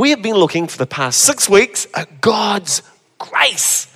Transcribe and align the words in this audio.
we 0.00 0.10
have 0.10 0.22
been 0.22 0.34
looking 0.34 0.66
for 0.66 0.78
the 0.78 0.86
past 0.86 1.20
six 1.20 1.46
weeks 1.46 1.86
at 1.94 2.22
God's 2.22 2.82
grace. 3.18 3.86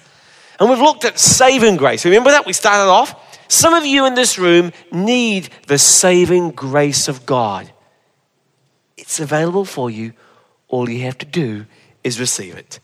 And 0.61 0.69
we've 0.69 0.79
looked 0.79 1.07
at 1.07 1.19
saving 1.19 1.79
grace. 1.79 2.05
Remember 2.05 2.31
that? 2.31 2.45
We 2.45 2.53
started 2.53 2.91
off. 2.91 3.43
Some 3.49 3.73
of 3.73 3.87
you 3.87 4.05
in 4.05 4.15
this 4.15 4.39
room 4.39 4.73
need 4.93 5.49
the 5.67 5.79
saving 5.79 6.51
grace 6.51 7.09
of 7.09 7.25
God. 7.25 7.73
It's 8.99 9.19
available 9.19 9.65
for 9.65 9.91
you. 9.91 10.13
All 10.69 10.91
you 10.91 11.05
have 11.05 11.17
to 11.19 11.27
do 11.27 11.65
is 12.05 12.21
receive 12.21 12.55
it. 12.55 12.81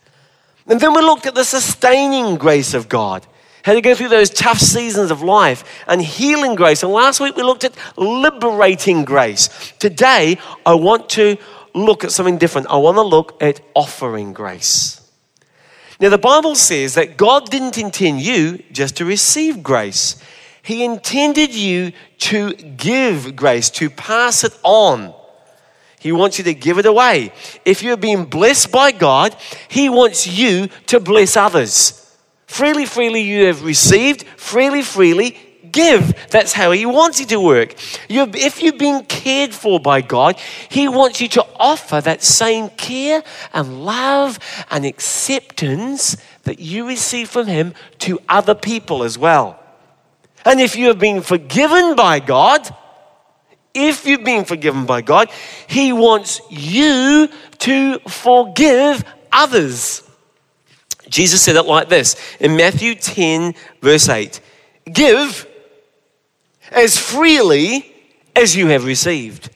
And 0.66 0.80
then 0.80 0.94
we 0.94 1.02
looked 1.02 1.26
at 1.26 1.34
the 1.34 1.44
sustaining 1.44 2.36
grace 2.36 2.72
of 2.72 2.88
God, 2.88 3.26
how 3.64 3.74
to 3.74 3.82
go 3.82 3.94
through 3.94 4.08
those 4.08 4.30
tough 4.30 4.58
seasons 4.58 5.10
of 5.10 5.20
life 5.20 5.62
and 5.86 6.00
healing 6.00 6.54
grace. 6.54 6.82
And 6.82 6.90
last 6.90 7.20
week 7.20 7.36
we 7.36 7.42
looked 7.42 7.64
at 7.64 7.74
liberating 7.98 9.04
grace. 9.04 9.72
Today 9.78 10.38
I 10.64 10.72
want 10.72 11.10
to 11.10 11.36
look 11.74 12.04
at 12.04 12.12
something 12.12 12.38
different. 12.38 12.68
I 12.68 12.76
want 12.76 12.96
to 12.96 13.02
look 13.02 13.42
at 13.42 13.60
offering 13.74 14.32
grace. 14.32 15.00
Now, 16.00 16.08
the 16.08 16.18
Bible 16.18 16.54
says 16.54 16.94
that 16.94 17.16
God 17.16 17.50
didn't 17.50 17.76
intend 17.76 18.22
you 18.22 18.62
just 18.72 18.96
to 18.96 19.04
receive 19.04 19.62
grace, 19.62 20.22
He 20.62 20.84
intended 20.84 21.54
you 21.54 21.92
to 22.18 22.52
give 22.54 23.36
grace, 23.36 23.70
to 23.70 23.90
pass 23.90 24.44
it 24.44 24.58
on. 24.62 25.14
He 25.98 26.12
wants 26.12 26.38
you 26.38 26.44
to 26.44 26.54
give 26.54 26.78
it 26.78 26.86
away. 26.86 27.32
If 27.66 27.82
you're 27.82 27.98
being 27.98 28.24
blessed 28.24 28.72
by 28.72 28.92
God, 28.92 29.36
He 29.68 29.90
wants 29.90 30.26
you 30.26 30.68
to 30.86 31.00
bless 31.00 31.36
others. 31.36 31.96
Freely, 32.46 32.86
freely 32.86 33.20
you 33.20 33.44
have 33.44 33.62
received, 33.62 34.24
freely, 34.36 34.82
freely 34.82 35.38
give. 35.72 36.14
That's 36.30 36.52
how 36.52 36.70
He 36.72 36.86
wants 36.86 37.20
you 37.20 37.26
to 37.26 37.40
work. 37.40 37.74
if 38.08 38.62
you've 38.62 38.78
been 38.78 39.04
cared 39.04 39.54
for 39.54 39.80
by 39.80 40.00
God, 40.00 40.38
He 40.68 40.88
wants 40.88 41.20
you 41.20 41.28
to 41.28 41.46
offer 41.56 42.00
that 42.00 42.22
same 42.22 42.68
care 42.70 43.22
and 43.52 43.84
love 43.84 44.38
and 44.70 44.84
acceptance 44.84 46.16
that 46.44 46.58
you 46.58 46.86
receive 46.86 47.28
from 47.28 47.46
Him 47.46 47.74
to 48.00 48.18
other 48.28 48.54
people 48.54 49.02
as 49.02 49.18
well. 49.18 49.58
And 50.44 50.60
if 50.60 50.76
you 50.76 50.88
have 50.88 50.98
been 50.98 51.20
forgiven 51.20 51.94
by 51.94 52.20
God, 52.20 52.74
if 53.74 54.06
you've 54.06 54.24
been 54.24 54.44
forgiven 54.44 54.86
by 54.86 55.00
God, 55.02 55.30
He 55.68 55.92
wants 55.92 56.40
you 56.50 57.28
to 57.58 57.98
forgive 58.00 59.04
others. 59.30 60.02
Jesus 61.08 61.42
said 61.42 61.56
it 61.56 61.64
like 61.64 61.88
this 61.88 62.16
in 62.38 62.56
Matthew 62.56 62.94
10, 62.94 63.54
verse 63.82 64.08
8 64.08 64.40
Give 64.90 65.46
as 66.70 66.98
freely 66.98 67.92
as 68.34 68.56
you 68.56 68.68
have 68.68 68.84
received. 68.84 69.50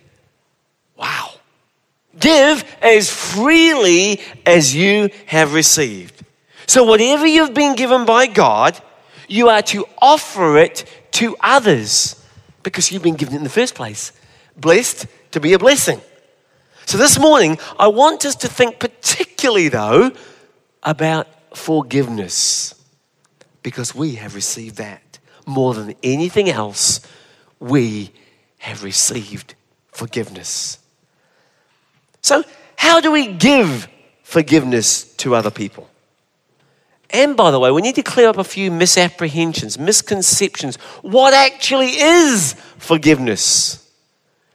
Wow. 0.96 1.30
Give 2.18 2.64
as 2.80 3.10
freely 3.10 4.20
as 4.46 4.74
you 4.74 5.10
have 5.26 5.54
received. 5.54 6.24
So, 6.66 6.84
whatever 6.84 7.26
you've 7.26 7.54
been 7.54 7.74
given 7.74 8.04
by 8.04 8.26
God, 8.26 8.80
you 9.28 9.48
are 9.48 9.62
to 9.62 9.86
offer 10.00 10.58
it 10.58 10.84
to 11.12 11.36
others 11.40 12.24
because 12.62 12.90
you've 12.90 13.02
been 13.02 13.16
given 13.16 13.34
it 13.34 13.38
in 13.38 13.44
the 13.44 13.50
first 13.50 13.74
place. 13.74 14.12
Blessed 14.56 15.06
to 15.32 15.40
be 15.40 15.52
a 15.52 15.58
blessing. 15.58 16.00
So 16.86 16.98
this 16.98 17.18
morning, 17.18 17.58
I 17.78 17.88
want 17.88 18.24
us 18.24 18.36
to 18.36 18.48
think 18.48 18.78
particularly, 18.78 19.68
though, 19.68 20.12
about 20.82 21.28
forgiveness 21.56 22.74
because 23.62 23.94
we 23.94 24.16
have 24.16 24.34
received 24.34 24.76
that. 24.76 25.03
More 25.46 25.74
than 25.74 25.94
anything 26.02 26.48
else, 26.48 27.00
we 27.60 28.12
have 28.58 28.82
received 28.82 29.54
forgiveness. 29.92 30.78
So, 32.22 32.44
how 32.76 33.00
do 33.00 33.12
we 33.12 33.26
give 33.26 33.88
forgiveness 34.22 35.04
to 35.16 35.34
other 35.34 35.50
people? 35.50 35.88
And 37.10 37.36
by 37.36 37.50
the 37.50 37.60
way, 37.60 37.70
we 37.70 37.82
need 37.82 37.94
to 37.94 38.02
clear 38.02 38.28
up 38.28 38.38
a 38.38 38.44
few 38.44 38.70
misapprehensions, 38.70 39.78
misconceptions. 39.78 40.76
What 41.02 41.32
actually 41.32 41.90
is 41.90 42.54
forgiveness? 42.78 43.88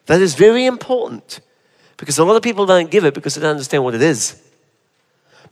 That 0.07 0.21
is 0.21 0.35
very 0.35 0.65
important 0.65 1.39
because 1.97 2.17
a 2.17 2.25
lot 2.25 2.35
of 2.35 2.41
people 2.41 2.65
don't 2.65 2.89
give 2.89 3.05
it 3.05 3.13
because 3.13 3.35
they 3.35 3.41
don't 3.41 3.51
understand 3.51 3.83
what 3.83 3.95
it 3.95 4.01
is. 4.01 4.41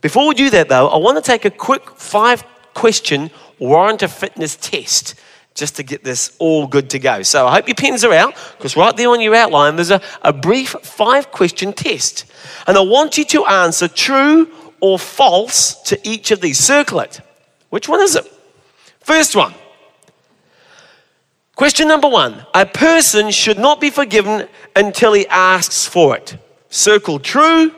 Before 0.00 0.28
we 0.28 0.34
do 0.34 0.50
that, 0.50 0.68
though, 0.68 0.88
I 0.88 0.96
want 0.98 1.16
to 1.16 1.22
take 1.22 1.44
a 1.44 1.50
quick 1.50 1.88
five 1.90 2.44
question 2.74 3.30
warrant 3.58 4.02
of 4.02 4.12
fitness 4.12 4.56
test 4.56 5.14
just 5.58 5.76
to 5.76 5.82
get 5.82 6.04
this 6.04 6.34
all 6.38 6.66
good 6.66 6.90
to 6.90 6.98
go. 6.98 7.22
So 7.22 7.46
I 7.46 7.54
hope 7.54 7.68
your 7.68 7.74
pens 7.74 8.04
are 8.04 8.12
out 8.12 8.34
because 8.56 8.76
right 8.76 8.96
there 8.96 9.10
on 9.10 9.20
your 9.20 9.34
outline 9.34 9.76
there's 9.76 9.90
a, 9.90 10.00
a 10.22 10.32
brief 10.32 10.70
five 10.82 11.30
question 11.30 11.72
test. 11.72 12.24
And 12.66 12.76
I 12.76 12.80
want 12.80 13.18
you 13.18 13.24
to 13.26 13.44
answer 13.46 13.88
true 13.88 14.50
or 14.80 14.98
false 14.98 15.74
to 15.82 15.98
each 16.08 16.30
of 16.30 16.40
these. 16.40 16.58
Circle 16.58 17.00
it. 17.00 17.20
Which 17.70 17.88
one 17.88 18.00
is 18.00 18.14
it? 18.16 18.24
First 19.00 19.34
one. 19.34 19.54
Question 21.56 21.88
number 21.88 22.08
one 22.08 22.46
A 22.54 22.64
person 22.64 23.30
should 23.30 23.58
not 23.58 23.80
be 23.80 23.90
forgiven 23.90 24.48
until 24.76 25.12
he 25.12 25.26
asks 25.26 25.86
for 25.86 26.16
it. 26.16 26.36
Circle 26.70 27.18
true 27.20 27.74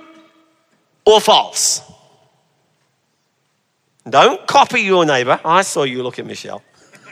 or 1.06 1.20
false. 1.20 1.80
Don't 4.08 4.46
copy 4.46 4.80
your 4.80 5.04
neighbor. 5.06 5.40
I 5.44 5.62
saw 5.62 5.84
you 5.84 6.02
look 6.02 6.18
at 6.18 6.26
Michelle. 6.26 6.62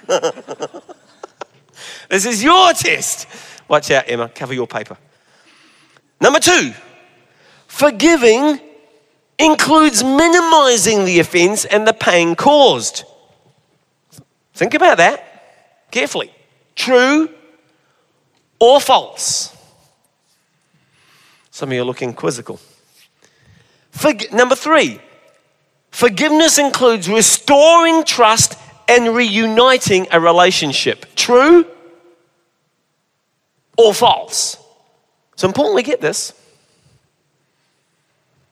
this 2.09 2.25
is 2.25 2.43
your 2.43 2.73
test. 2.73 3.27
Watch 3.69 3.91
out, 3.91 4.05
Emma. 4.07 4.29
Cover 4.29 4.55
your 4.55 4.67
paper. 4.67 4.97
Number 6.21 6.41
two, 6.41 6.73
forgiving 7.67 8.61
includes 9.39 10.03
minimizing 10.03 11.05
the 11.05 11.21
offense 11.21 11.65
and 11.65 11.87
the 11.87 11.93
pain 11.93 12.35
caused. 12.35 13.05
Think 14.55 14.75
about 14.75 14.97
that 14.97 15.91
carefully. 15.91 16.33
True 16.75 17.29
or 18.59 18.81
false? 18.81 19.55
Some 21.51 21.69
of 21.69 21.75
you 21.75 21.83
are 21.83 21.85
looking 21.85 22.15
quizzical. 22.15 22.59
Number 24.33 24.55
three, 24.55 25.01
forgiveness 25.91 26.59
includes 26.59 27.09
restoring 27.09 28.05
trust 28.05 28.57
and 28.89 29.15
reuniting 29.15 30.09
a 30.11 30.21
relationship. 30.21 31.07
True 31.15 31.67
or 33.77 33.95
false? 33.95 34.57
It's 35.35 35.45
important 35.45 35.77
we 35.77 35.83
get 35.83 36.01
this 36.01 36.33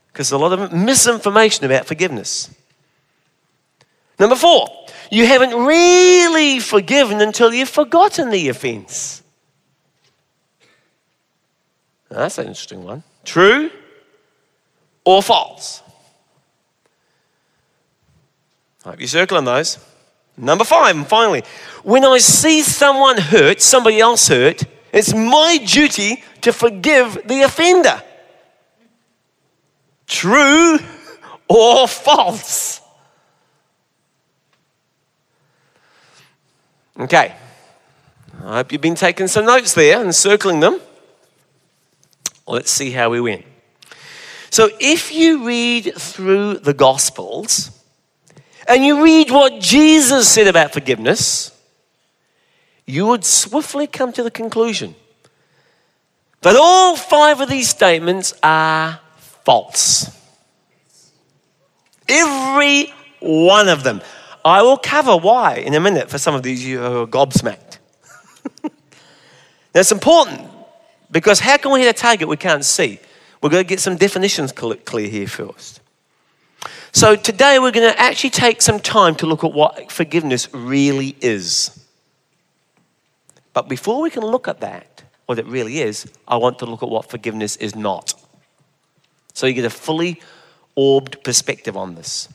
because 0.08 0.30
there's 0.30 0.40
a 0.40 0.42
lot 0.42 0.58
of 0.58 0.72
misinformation 0.72 1.64
about 1.64 1.86
forgiveness. 1.86 2.50
Number 4.18 4.36
four, 4.36 4.68
you 5.10 5.26
haven't 5.26 5.52
really 5.52 6.58
forgiven 6.60 7.20
until 7.20 7.52
you've 7.52 7.68
forgotten 7.68 8.30
the 8.30 8.48
offense. 8.48 9.22
Now, 12.10 12.18
that's 12.18 12.38
an 12.38 12.46
interesting 12.46 12.84
one. 12.84 13.02
True 13.24 13.70
or 15.04 15.22
false? 15.22 15.82
I 18.84 18.90
hope 18.90 19.00
you're 19.00 19.08
circling 19.08 19.44
those. 19.44 19.78
Number 20.36 20.64
five, 20.64 20.96
and 20.96 21.06
finally, 21.06 21.42
when 21.82 22.04
I 22.04 22.18
see 22.18 22.62
someone 22.62 23.16
hurt, 23.16 23.60
somebody 23.62 24.00
else 24.00 24.28
hurt, 24.28 24.64
it's 24.92 25.14
my 25.14 25.58
duty 25.58 26.22
to 26.42 26.52
forgive 26.52 27.20
the 27.26 27.42
offender. 27.42 28.02
True 30.06 30.78
or 31.48 31.88
false? 31.88 32.80
Okay. 36.98 37.34
I 38.44 38.56
hope 38.56 38.72
you've 38.72 38.80
been 38.80 38.94
taking 38.94 39.28
some 39.28 39.46
notes 39.46 39.74
there 39.74 40.00
and 40.00 40.14
circling 40.14 40.60
them. 40.60 40.80
Let's 42.46 42.70
see 42.70 42.90
how 42.90 43.10
we 43.10 43.20
went. 43.20 43.44
So, 44.50 44.70
if 44.78 45.12
you 45.12 45.44
read 45.44 45.94
through 45.96 46.58
the 46.58 46.72
Gospels 46.72 47.75
and 48.68 48.84
you 48.84 49.02
read 49.02 49.30
what 49.30 49.60
Jesus 49.60 50.28
said 50.28 50.46
about 50.46 50.72
forgiveness, 50.72 51.52
you 52.86 53.06
would 53.06 53.24
swiftly 53.24 53.86
come 53.86 54.12
to 54.12 54.22
the 54.22 54.30
conclusion 54.30 54.94
that 56.42 56.56
all 56.56 56.96
five 56.96 57.40
of 57.40 57.48
these 57.48 57.68
statements 57.68 58.32
are 58.42 59.00
false. 59.44 60.10
Every 62.08 62.92
one 63.20 63.68
of 63.68 63.82
them. 63.82 64.00
I 64.44 64.62
will 64.62 64.76
cover 64.76 65.16
why 65.16 65.56
in 65.56 65.74
a 65.74 65.80
minute 65.80 66.08
for 66.08 66.18
some 66.18 66.34
of 66.34 66.44
these 66.44 66.64
you 66.64 66.78
who 66.78 67.02
are 67.02 67.06
gobsmacked. 67.06 67.78
That's 69.72 69.90
important 69.90 70.48
because 71.10 71.40
how 71.40 71.56
can 71.56 71.72
we 71.72 71.80
hit 71.80 71.94
a 71.94 71.98
target 71.98 72.28
we 72.28 72.36
can't 72.36 72.64
see? 72.64 73.00
We're 73.42 73.50
going 73.50 73.64
to 73.64 73.68
get 73.68 73.80
some 73.80 73.96
definitions 73.96 74.52
clear 74.52 75.08
here 75.08 75.26
first. 75.26 75.80
So 76.96 77.14
today 77.14 77.58
we're 77.58 77.72
going 77.72 77.92
to 77.92 78.00
actually 78.00 78.30
take 78.30 78.62
some 78.62 78.80
time 78.80 79.16
to 79.16 79.26
look 79.26 79.44
at 79.44 79.52
what 79.52 79.92
forgiveness 79.92 80.48
really 80.54 81.14
is. 81.20 81.78
But 83.52 83.68
before 83.68 84.00
we 84.00 84.08
can 84.08 84.22
look 84.22 84.48
at 84.48 84.60
that, 84.60 85.02
what 85.26 85.38
it 85.38 85.44
really 85.44 85.80
is, 85.80 86.10
I 86.26 86.38
want 86.38 86.58
to 86.60 86.64
look 86.64 86.82
at 86.82 86.88
what 86.88 87.10
forgiveness 87.10 87.56
is 87.56 87.76
not. 87.76 88.14
So 89.34 89.46
you 89.46 89.52
get 89.52 89.66
a 89.66 89.70
fully 89.70 90.22
orbed 90.74 91.22
perspective 91.22 91.76
on 91.76 91.96
this. 91.96 92.30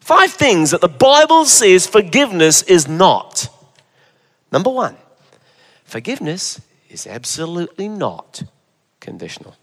Five 0.00 0.32
things 0.32 0.72
that 0.72 0.80
the 0.80 0.88
Bible 0.88 1.44
says 1.44 1.86
forgiveness 1.86 2.62
is 2.62 2.88
not. 2.88 3.48
Number 4.50 4.70
one, 4.70 4.96
forgiveness 5.84 6.60
is 6.90 7.06
absolutely 7.06 7.86
not 7.88 8.42
conditional. 8.98 9.54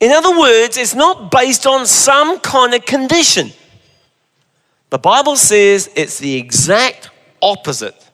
In 0.00 0.12
other 0.12 0.38
words, 0.38 0.76
it's 0.76 0.94
not 0.94 1.30
based 1.30 1.66
on 1.66 1.86
some 1.86 2.38
kind 2.40 2.74
of 2.74 2.84
condition. 2.86 3.50
The 4.90 4.98
Bible 4.98 5.36
says 5.36 5.90
it's 5.96 6.18
the 6.18 6.36
exact 6.36 7.10
opposite. 7.42 8.08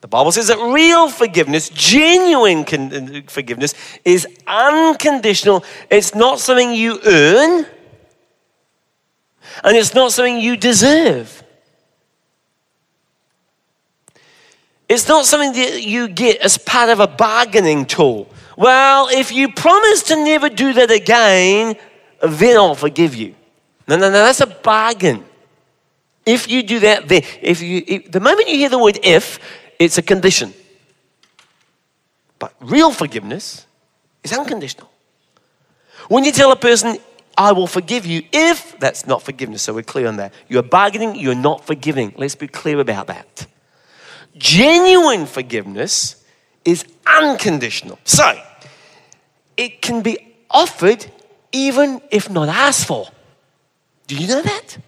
The 0.00 0.08
Bible 0.08 0.30
says 0.30 0.46
that 0.48 0.58
real 0.58 1.08
forgiveness, 1.08 1.70
genuine 1.70 2.64
con- 2.64 3.24
forgiveness, 3.26 3.74
is 4.04 4.28
unconditional. 4.46 5.64
It's 5.90 6.14
not 6.14 6.38
something 6.38 6.72
you 6.72 7.00
earn, 7.04 7.66
and 9.64 9.76
it's 9.76 9.94
not 9.94 10.12
something 10.12 10.38
you 10.38 10.56
deserve. 10.56 11.42
It's 14.88 15.08
not 15.08 15.26
something 15.26 15.52
that 15.52 15.82
you 15.82 16.08
get 16.08 16.40
as 16.40 16.58
part 16.58 16.90
of 16.90 17.00
a 17.00 17.08
bargaining 17.08 17.84
tool. 17.84 18.28
Well, 18.58 19.06
if 19.08 19.30
you 19.30 19.52
promise 19.52 20.02
to 20.04 20.16
never 20.16 20.48
do 20.48 20.72
that 20.72 20.90
again, 20.90 21.76
then 22.20 22.56
I'll 22.56 22.74
forgive 22.74 23.14
you. 23.14 23.36
No, 23.86 23.94
no, 23.94 24.10
no, 24.10 24.24
that's 24.24 24.40
a 24.40 24.48
bargain. 24.48 25.24
If 26.26 26.48
you 26.50 26.64
do 26.64 26.80
that, 26.80 27.06
then 27.06 27.22
if 27.40 27.62
you 27.62 27.84
if, 27.86 28.10
the 28.10 28.18
moment 28.18 28.48
you 28.48 28.56
hear 28.56 28.68
the 28.68 28.80
word 28.80 28.98
if, 29.04 29.38
it's 29.78 29.96
a 29.96 30.02
condition. 30.02 30.52
But 32.40 32.52
real 32.58 32.90
forgiveness 32.90 33.64
is 34.24 34.32
unconditional. 34.32 34.90
When 36.08 36.24
you 36.24 36.32
tell 36.32 36.50
a 36.50 36.56
person, 36.56 36.98
I 37.36 37.52
will 37.52 37.68
forgive 37.68 38.06
you 38.06 38.24
if 38.32 38.76
that's 38.80 39.06
not 39.06 39.22
forgiveness, 39.22 39.62
so 39.62 39.72
we're 39.72 39.84
clear 39.84 40.08
on 40.08 40.16
that. 40.16 40.34
You're 40.48 40.64
bargaining, 40.64 41.14
you're 41.14 41.36
not 41.36 41.64
forgiving. 41.64 42.12
Let's 42.16 42.34
be 42.34 42.48
clear 42.48 42.80
about 42.80 43.06
that. 43.06 43.46
Genuine 44.36 45.26
forgiveness 45.26 46.24
is 46.64 46.84
unconditional. 47.06 48.00
So, 48.02 48.34
it 49.58 49.82
can 49.82 50.00
be 50.00 50.16
offered 50.50 51.04
even 51.52 52.00
if 52.10 52.30
not 52.30 52.48
asked 52.48 52.86
for. 52.86 53.08
Do 54.06 54.16
you 54.16 54.26
know 54.26 54.40
that? 54.40 54.78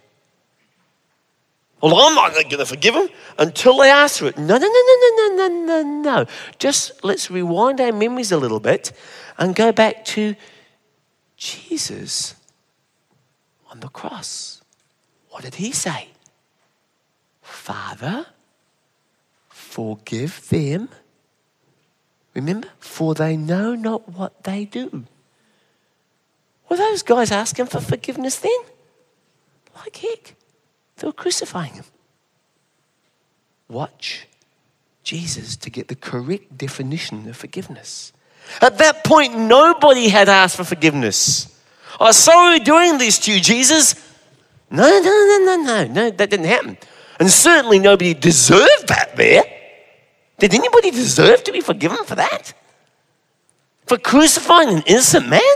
Well, 1.81 1.95
I'm 1.95 2.15
not 2.15 2.33
going 2.33 2.49
to 2.49 2.65
forgive 2.65 2.93
them 2.93 3.09
until 3.37 3.77
they 3.77 3.89
ask 3.89 4.19
for 4.19 4.27
it. 4.27 4.37
No, 4.37 4.57
no, 4.57 4.67
no, 4.67 4.67
no, 4.67 4.95
no, 5.15 5.35
no, 5.35 5.47
no, 5.47 5.83
no, 5.83 6.01
no. 6.01 6.25
Just 6.59 7.03
let's 7.03 7.29
rewind 7.29 7.81
our 7.81 7.91
memories 7.91 8.31
a 8.31 8.37
little 8.37 8.59
bit 8.59 8.91
and 9.37 9.55
go 9.55 9.71
back 9.71 10.05
to 10.05 10.35
Jesus 11.37 12.35
on 13.69 13.79
the 13.79 13.89
cross. 13.89 14.61
What 15.29 15.43
did 15.43 15.55
he 15.55 15.71
say? 15.71 16.09
Father, 17.41 18.27
forgive 19.49 20.49
them 20.49 20.89
Remember? 22.33 22.69
For 22.79 23.13
they 23.13 23.35
know 23.35 23.75
not 23.75 24.09
what 24.09 24.43
they 24.43 24.65
do. 24.65 25.05
Were 26.69 26.77
those 26.77 27.03
guys 27.03 27.31
asking 27.31 27.65
for 27.65 27.81
forgiveness 27.81 28.39
then? 28.39 28.51
Like 29.75 29.95
heck. 29.97 30.35
They 30.97 31.07
were 31.07 31.13
crucifying 31.13 31.73
him. 31.73 31.85
Watch 33.67 34.27
Jesus 35.03 35.57
to 35.57 35.69
get 35.69 35.87
the 35.87 35.95
correct 35.95 36.57
definition 36.57 37.27
of 37.27 37.35
forgiveness. 37.35 38.13
At 38.61 38.77
that 38.77 39.03
point, 39.03 39.37
nobody 39.37 40.09
had 40.09 40.29
asked 40.29 40.57
for 40.57 40.63
forgiveness. 40.63 41.47
Oh, 41.99 42.11
sorry 42.11 42.59
doing 42.59 42.97
this 42.97 43.19
to 43.19 43.33
you, 43.33 43.39
Jesus. 43.39 43.95
No, 44.69 44.83
no, 44.83 44.99
no, 45.01 45.39
no, 45.43 45.63
no, 45.63 45.87
no, 45.87 46.09
that 46.11 46.29
didn't 46.29 46.45
happen. 46.45 46.77
And 47.19 47.29
certainly 47.29 47.79
nobody 47.79 48.13
deserved 48.13 48.87
that 48.87 49.15
there. 49.15 49.43
Did 50.41 50.55
anybody 50.55 50.89
deserve 50.89 51.43
to 51.43 51.51
be 51.51 51.61
forgiven 51.61 52.03
for 52.03 52.15
that? 52.15 52.55
For 53.85 53.99
crucifying 53.99 54.69
an 54.69 54.83
innocent 54.87 55.29
man? 55.29 55.55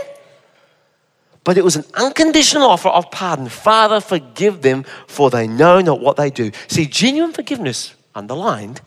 But 1.42 1.58
it 1.58 1.64
was 1.64 1.74
an 1.74 1.84
unconditional 1.94 2.68
offer 2.68 2.88
of 2.88 3.10
pardon. 3.10 3.48
Father, 3.48 4.00
forgive 4.00 4.62
them, 4.62 4.84
for 5.08 5.28
they 5.28 5.48
know 5.48 5.80
not 5.80 6.00
what 6.00 6.16
they 6.16 6.30
do. 6.30 6.52
See, 6.68 6.86
genuine 6.86 7.32
forgiveness, 7.32 7.94
underlined, 8.14 8.80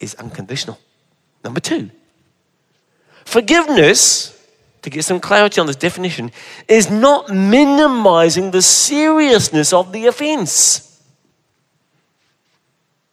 is 0.00 0.16
unconditional. 0.16 0.76
Number 1.44 1.60
two, 1.60 1.92
forgiveness, 3.24 4.44
to 4.82 4.90
get 4.90 5.04
some 5.04 5.20
clarity 5.20 5.60
on 5.60 5.68
this 5.68 5.76
definition, 5.76 6.32
is 6.66 6.90
not 6.90 7.30
minimizing 7.30 8.50
the 8.50 8.62
seriousness 8.62 9.72
of 9.72 9.92
the 9.92 10.06
offense. 10.06 11.00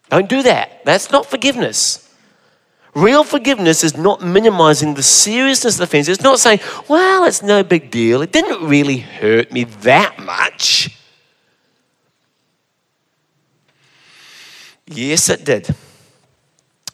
Don't 0.09 0.27
do 0.27 0.41
that. 0.41 0.83
That's 0.85 1.11
not 1.11 1.27
forgiveness. 1.27 2.04
Real 2.95 3.25
forgiveness 3.25 3.83
is 3.83 3.97
not 3.97 4.21
minimizing 4.21 4.93
the 4.93 5.03
seriousness 5.03 5.75
of 5.75 5.79
the 5.79 5.83
offense. 5.83 6.07
It's 6.07 6.23
not 6.23 6.39
saying, 6.39 6.61
well, 6.87 7.25
it's 7.25 7.43
no 7.43 7.61
big 7.61 7.91
deal. 7.91 8.21
It 8.21 8.31
didn't 8.31 8.65
really 8.65 8.97
hurt 8.99 9.51
me 9.51 9.65
that 9.65 10.17
much. 10.17 10.97
Yes, 14.87 15.27
it 15.27 15.43
did. 15.43 15.75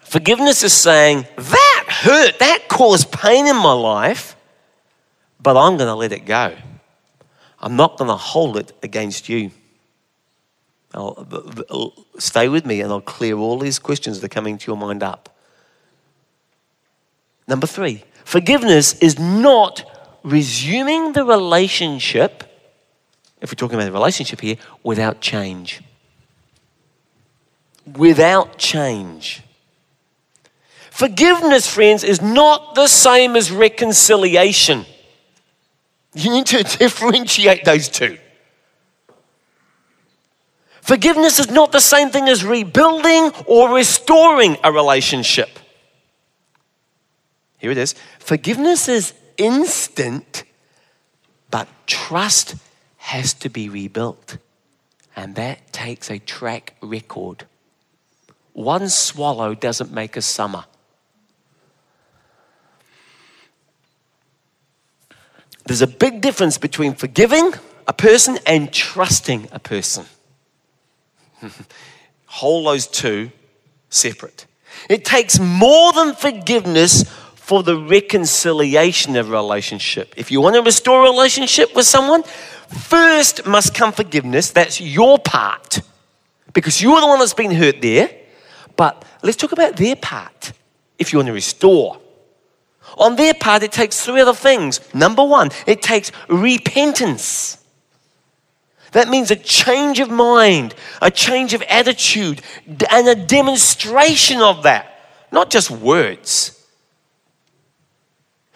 Forgiveness 0.01 0.63
is 0.63 0.73
saying, 0.73 1.27
that 1.37 1.85
hurt, 1.87 2.39
that 2.39 2.67
caused 2.67 3.11
pain 3.11 3.45
in 3.45 3.55
my 3.55 3.73
life, 3.73 4.35
but 5.39 5.55
I'm 5.55 5.77
going 5.77 5.87
to 5.87 5.95
let 5.95 6.11
it 6.11 6.25
go. 6.25 6.55
I'm 7.59 7.75
not 7.75 7.97
going 7.97 8.09
to 8.09 8.15
hold 8.15 8.57
it 8.57 8.71
against 8.81 9.29
you. 9.29 9.51
I'll, 10.95 11.27
uh, 11.69 11.89
stay 12.19 12.49
with 12.49 12.65
me 12.65 12.81
and 12.81 12.91
I'll 12.91 13.01
clear 13.01 13.37
all 13.37 13.59
these 13.59 13.77
questions 13.77 14.19
that 14.19 14.25
are 14.25 14.29
coming 14.29 14.57
to 14.57 14.71
your 14.71 14.77
mind 14.77 15.03
up. 15.03 15.37
Number 17.47 17.67
three, 17.67 18.03
forgiveness 18.23 18.93
is 18.99 19.19
not 19.19 19.83
resuming 20.23 21.13
the 21.13 21.25
relationship, 21.25 22.43
if 23.41 23.51
we're 23.51 23.55
talking 23.55 23.75
about 23.75 23.89
a 23.89 23.91
relationship 23.91 24.41
here, 24.41 24.57
without 24.83 25.21
change. 25.21 25.81
Without 27.97 28.57
change. 28.57 29.41
Forgiveness, 30.91 31.67
friends, 31.67 32.03
is 32.03 32.21
not 32.21 32.75
the 32.75 32.87
same 32.87 33.35
as 33.35 33.51
reconciliation. 33.51 34.85
You 36.13 36.31
need 36.31 36.45
to 36.47 36.63
differentiate 36.77 37.65
those 37.65 37.89
two. 37.89 38.17
Forgiveness 40.81 41.39
is 41.39 41.49
not 41.49 41.71
the 41.71 41.79
same 41.79 42.09
thing 42.09 42.27
as 42.27 42.43
rebuilding 42.43 43.31
or 43.45 43.73
restoring 43.73 44.57
a 44.63 44.71
relationship. 44.71 45.49
Here 47.61 47.69
it 47.69 47.77
is. 47.77 47.93
Forgiveness 48.17 48.87
is 48.87 49.13
instant, 49.37 50.45
but 51.51 51.67
trust 51.85 52.55
has 52.97 53.35
to 53.35 53.49
be 53.49 53.69
rebuilt. 53.69 54.37
And 55.15 55.35
that 55.35 55.71
takes 55.71 56.09
a 56.09 56.17
track 56.17 56.75
record. 56.81 57.45
One 58.53 58.89
swallow 58.89 59.53
doesn't 59.53 59.91
make 59.91 60.17
a 60.17 60.23
summer. 60.23 60.65
There's 65.67 65.83
a 65.83 65.87
big 65.87 66.19
difference 66.19 66.57
between 66.57 66.95
forgiving 66.95 67.53
a 67.87 67.93
person 67.93 68.39
and 68.47 68.73
trusting 68.73 69.49
a 69.51 69.59
person. 69.59 70.05
Hold 72.25 72.65
those 72.65 72.87
two 72.87 73.31
separate. 73.91 74.47
It 74.89 75.05
takes 75.05 75.39
more 75.39 75.93
than 75.93 76.15
forgiveness 76.15 77.05
for 77.51 77.63
the 77.63 77.77
reconciliation 77.77 79.17
of 79.17 79.29
relationship. 79.29 80.13
If 80.15 80.31
you 80.31 80.39
want 80.39 80.55
to 80.55 80.61
restore 80.61 81.05
a 81.05 81.09
relationship 81.09 81.75
with 81.75 81.85
someone, 81.85 82.23
first 82.23 83.45
must 83.45 83.75
come 83.75 83.91
forgiveness. 83.91 84.51
That's 84.51 84.79
your 84.79 85.19
part 85.19 85.81
because 86.53 86.81
you're 86.81 87.01
the 87.01 87.07
one 87.07 87.19
that's 87.19 87.33
been 87.33 87.51
hurt 87.51 87.81
there. 87.81 88.09
But 88.77 89.03
let's 89.21 89.35
talk 89.35 89.51
about 89.51 89.75
their 89.75 89.97
part 89.97 90.53
if 90.97 91.11
you 91.11 91.19
want 91.19 91.27
to 91.27 91.33
restore. 91.33 91.99
On 92.97 93.17
their 93.17 93.33
part, 93.33 93.63
it 93.63 93.73
takes 93.73 93.99
three 93.99 94.21
other 94.21 94.33
things. 94.33 94.79
Number 94.93 95.25
one, 95.25 95.49
it 95.67 95.81
takes 95.81 96.13
repentance. 96.29 97.61
That 98.93 99.09
means 99.09 99.29
a 99.29 99.35
change 99.35 99.99
of 99.99 100.09
mind, 100.09 100.73
a 101.01 101.11
change 101.11 101.53
of 101.53 101.61
attitude, 101.63 102.43
and 102.89 103.09
a 103.09 103.15
demonstration 103.15 104.39
of 104.41 104.63
that. 104.63 104.87
Not 105.33 105.49
just 105.49 105.69
words. 105.69 106.57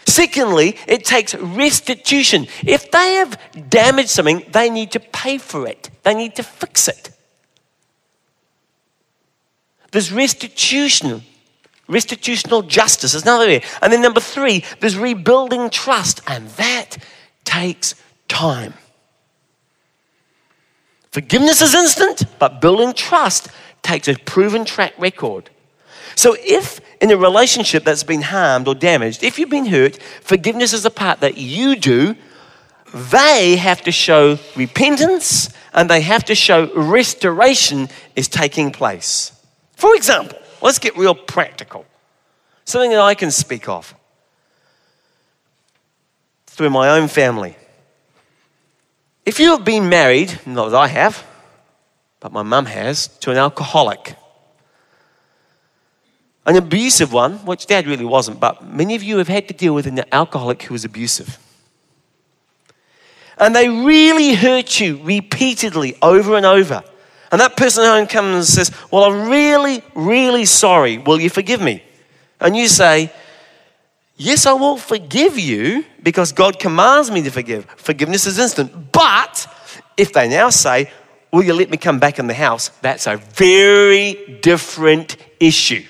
Secondly, 0.05 0.77
it 0.87 1.03
takes 1.03 1.35
restitution. 1.35 2.47
If 2.65 2.91
they 2.91 3.15
have 3.15 3.39
damaged 3.69 4.09
something, 4.09 4.45
they 4.51 4.69
need 4.69 4.91
to 4.91 4.99
pay 4.99 5.37
for 5.37 5.67
it, 5.67 5.89
they 6.03 6.13
need 6.13 6.35
to 6.35 6.43
fix 6.43 6.87
it. 6.87 7.11
There's 9.91 10.11
restitution 10.11 11.23
Restitutional 11.87 12.63
justice 12.63 13.13
is 13.13 13.23
another 13.23 13.45
area. 13.45 13.61
And 13.81 13.93
then 13.93 14.01
number 14.01 14.19
three, 14.19 14.63
there's 14.79 14.97
rebuilding 14.97 15.69
trust, 15.69 16.21
and 16.27 16.47
that 16.51 16.97
takes 17.43 17.95
time. 18.27 18.73
Forgiveness 21.11 21.61
is 21.61 21.75
instant, 21.75 22.23
but 22.39 22.59
building 22.59 22.93
trust 22.93 23.49
takes 23.83 24.07
a 24.07 24.15
proven 24.15 24.65
track 24.65 24.93
record. 24.97 25.49
So, 26.13 26.35
if 26.39 26.79
in 27.01 27.11
a 27.11 27.17
relationship 27.17 27.83
that's 27.83 28.03
been 28.03 28.21
harmed 28.21 28.67
or 28.67 28.75
damaged, 28.75 29.23
if 29.23 29.39
you've 29.39 29.49
been 29.49 29.65
hurt, 29.65 30.01
forgiveness 30.21 30.73
is 30.73 30.85
a 30.85 30.91
part 30.91 31.21
that 31.21 31.37
you 31.37 31.75
do. 31.75 32.15
They 32.93 33.57
have 33.57 33.81
to 33.81 33.91
show 33.91 34.39
repentance 34.55 35.49
and 35.73 35.89
they 35.89 36.01
have 36.01 36.23
to 36.25 36.35
show 36.35 36.73
restoration 36.73 37.89
is 38.15 38.29
taking 38.29 38.71
place. 38.71 39.33
For 39.75 39.95
example, 39.95 40.37
let's 40.61 40.79
get 40.79 40.95
real 40.95 41.15
practical. 41.15 41.85
Something 42.63 42.91
that 42.91 43.01
I 43.01 43.13
can 43.13 43.31
speak 43.31 43.67
of 43.67 43.93
through 46.47 46.69
my 46.69 46.97
own 46.97 47.09
family. 47.09 47.57
If 49.25 49.39
you 49.39 49.49
have 49.51 49.65
been 49.65 49.89
married, 49.89 50.39
not 50.45 50.69
that 50.69 50.77
I 50.77 50.87
have, 50.87 51.25
but 52.21 52.31
my 52.31 52.43
mum 52.43 52.65
has, 52.65 53.07
to 53.19 53.31
an 53.31 53.37
alcoholic, 53.37 54.15
an 56.45 56.55
abusive 56.55 57.11
one, 57.11 57.37
which 57.45 57.65
dad 57.65 57.87
really 57.87 58.05
wasn't, 58.05 58.39
but 58.39 58.63
many 58.63 58.95
of 58.95 59.01
you 59.01 59.17
have 59.17 59.27
had 59.27 59.47
to 59.47 59.53
deal 59.53 59.73
with 59.73 59.87
an 59.87 60.03
alcoholic 60.11 60.63
who 60.63 60.73
was 60.73 60.85
abusive. 60.85 61.39
And 63.37 63.55
they 63.55 63.67
really 63.67 64.33
hurt 64.33 64.79
you 64.79 64.99
repeatedly 65.03 65.97
over 66.01 66.35
and 66.35 66.45
over. 66.45 66.83
And 67.31 67.41
that 67.41 67.57
person 67.57 67.83
at 67.83 67.89
home 67.97 68.07
comes 68.07 68.35
and 68.35 68.45
says, 68.45 68.71
Well, 68.91 69.03
I'm 69.03 69.29
really, 69.29 69.83
really 69.93 70.45
sorry. 70.45 70.99
Will 70.99 71.19
you 71.19 71.29
forgive 71.29 71.61
me? 71.61 71.83
And 72.39 72.55
you 72.55 72.67
say, 72.67 73.11
Yes, 74.15 74.45
I 74.45 74.53
will 74.53 74.77
forgive 74.77 75.37
you 75.37 75.83
because 76.01 76.31
God 76.31 76.59
commands 76.59 77.11
me 77.11 77.21
to 77.23 77.31
forgive. 77.31 77.65
Forgiveness 77.75 78.25
is 78.25 78.39
instant. 78.39 78.91
But 78.93 79.47
if 79.97 80.13
they 80.13 80.29
now 80.29 80.49
say, 80.49 80.89
Will 81.33 81.43
you 81.43 81.53
let 81.53 81.69
me 81.69 81.75
come 81.75 81.99
back 81.99 82.19
in 82.19 82.27
the 82.27 82.33
house? 82.33 82.69
That's 82.81 83.07
a 83.07 83.17
very 83.17 84.39
different 84.41 85.17
issue. 85.39 85.83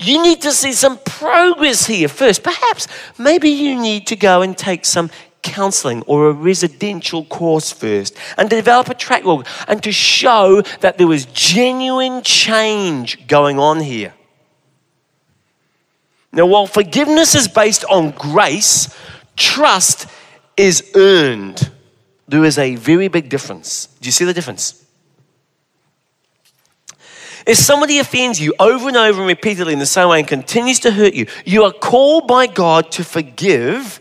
You 0.00 0.22
need 0.22 0.40
to 0.42 0.52
see 0.52 0.72
some 0.72 0.98
progress 0.98 1.86
here 1.86 2.08
first. 2.08 2.42
Perhaps, 2.42 2.88
maybe 3.18 3.50
you 3.50 3.78
need 3.78 4.06
to 4.06 4.16
go 4.16 4.40
and 4.40 4.56
take 4.56 4.86
some 4.86 5.10
counseling 5.42 6.02
or 6.06 6.28
a 6.28 6.32
residential 6.32 7.24
course 7.26 7.70
first 7.70 8.16
and 8.38 8.48
develop 8.48 8.88
a 8.88 8.94
track 8.94 9.24
record 9.24 9.46
and 9.68 9.82
to 9.82 9.92
show 9.92 10.62
that 10.80 10.96
there 10.96 11.06
was 11.06 11.26
genuine 11.26 12.22
change 12.22 13.26
going 13.26 13.58
on 13.58 13.80
here. 13.80 14.14
Now, 16.32 16.46
while 16.46 16.66
forgiveness 16.66 17.34
is 17.34 17.46
based 17.46 17.84
on 17.84 18.12
grace, 18.12 18.96
trust 19.36 20.06
is 20.56 20.90
earned. 20.94 21.70
There 22.26 22.44
is 22.44 22.56
a 22.56 22.76
very 22.76 23.08
big 23.08 23.28
difference. 23.28 23.86
Do 24.00 24.06
you 24.06 24.12
see 24.12 24.24
the 24.24 24.32
difference? 24.32 24.86
If 27.46 27.56
somebody 27.56 27.98
offends 27.98 28.40
you 28.40 28.54
over 28.58 28.88
and 28.88 28.96
over 28.96 29.20
and 29.20 29.28
repeatedly 29.28 29.72
in 29.72 29.78
the 29.78 29.86
same 29.86 30.08
way 30.08 30.20
and 30.20 30.28
continues 30.28 30.80
to 30.80 30.90
hurt 30.90 31.14
you, 31.14 31.26
you 31.44 31.64
are 31.64 31.72
called 31.72 32.26
by 32.26 32.46
God 32.46 32.90
to 32.92 33.04
forgive 33.04 34.00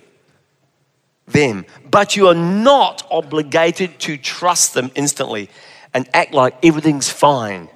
them, 1.28 1.66
but 1.90 2.16
you 2.16 2.28
are 2.28 2.36
not 2.36 3.08
obligated 3.12 4.00
to 4.00 4.18
trust 4.18 4.74
them 4.74 4.92
instantly 4.96 5.50
and 5.94 6.10
act 6.14 6.34
like 6.34 6.56
everything's 6.64 7.10
fine. 7.10 7.70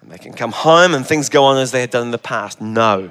And 0.00 0.10
they 0.10 0.18
can 0.18 0.32
come 0.32 0.52
home 0.52 0.94
and 0.94 1.06
things 1.06 1.28
go 1.28 1.44
on 1.44 1.58
as 1.58 1.72
they 1.72 1.80
had 1.80 1.90
done 1.90 2.04
in 2.04 2.10
the 2.10 2.18
past. 2.18 2.60
No. 2.60 3.10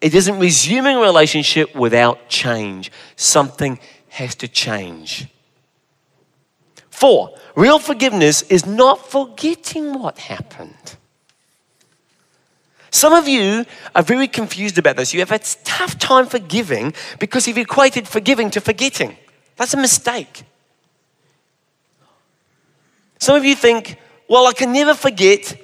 It 0.00 0.14
isn't 0.14 0.38
resuming 0.38 0.96
a 0.96 1.00
relationship 1.00 1.74
without 1.74 2.28
change. 2.28 2.90
Something 3.16 3.78
has 4.08 4.34
to 4.36 4.48
change. 4.48 5.28
Four, 6.90 7.36
real 7.54 7.78
forgiveness 7.78 8.42
is 8.42 8.66
not 8.66 9.10
forgetting 9.10 9.98
what 9.98 10.18
happened. 10.18 10.96
Some 12.90 13.12
of 13.12 13.26
you 13.26 13.64
are 13.94 14.04
very 14.04 14.28
confused 14.28 14.78
about 14.78 14.96
this. 14.96 15.12
You 15.12 15.20
have 15.20 15.32
a 15.32 15.40
tough 15.64 15.98
time 15.98 16.26
forgiving 16.26 16.94
because 17.18 17.48
you've 17.48 17.58
equated 17.58 18.06
forgiving 18.06 18.50
to 18.50 18.60
forgetting. 18.60 19.16
That's 19.56 19.74
a 19.74 19.76
mistake. 19.76 20.44
Some 23.18 23.36
of 23.36 23.44
you 23.44 23.56
think, 23.56 23.98
well, 24.28 24.46
I 24.46 24.52
can 24.52 24.72
never 24.72 24.94
forget, 24.94 25.58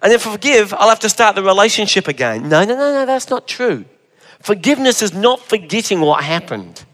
and 0.00 0.12
if 0.12 0.26
I 0.28 0.30
forgive, 0.30 0.72
I'll 0.74 0.88
have 0.88 1.00
to 1.00 1.08
start 1.08 1.34
the 1.34 1.42
relationship 1.42 2.06
again. 2.06 2.48
No, 2.48 2.64
no, 2.64 2.76
no, 2.76 2.92
no, 2.92 3.04
that's 3.04 3.30
not 3.30 3.48
true. 3.48 3.84
Forgiveness 4.40 5.02
is 5.02 5.12
not 5.12 5.40
forgetting 5.40 6.00
what 6.00 6.22
happened. 6.22 6.85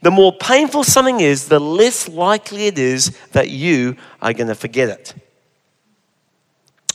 The 0.00 0.10
more 0.10 0.32
painful 0.32 0.84
something 0.84 1.20
is, 1.20 1.48
the 1.48 1.58
less 1.58 2.08
likely 2.08 2.66
it 2.66 2.78
is 2.78 3.16
that 3.32 3.50
you 3.50 3.96
are 4.22 4.32
going 4.32 4.48
to 4.48 4.54
forget 4.54 4.88
it. 4.88 5.14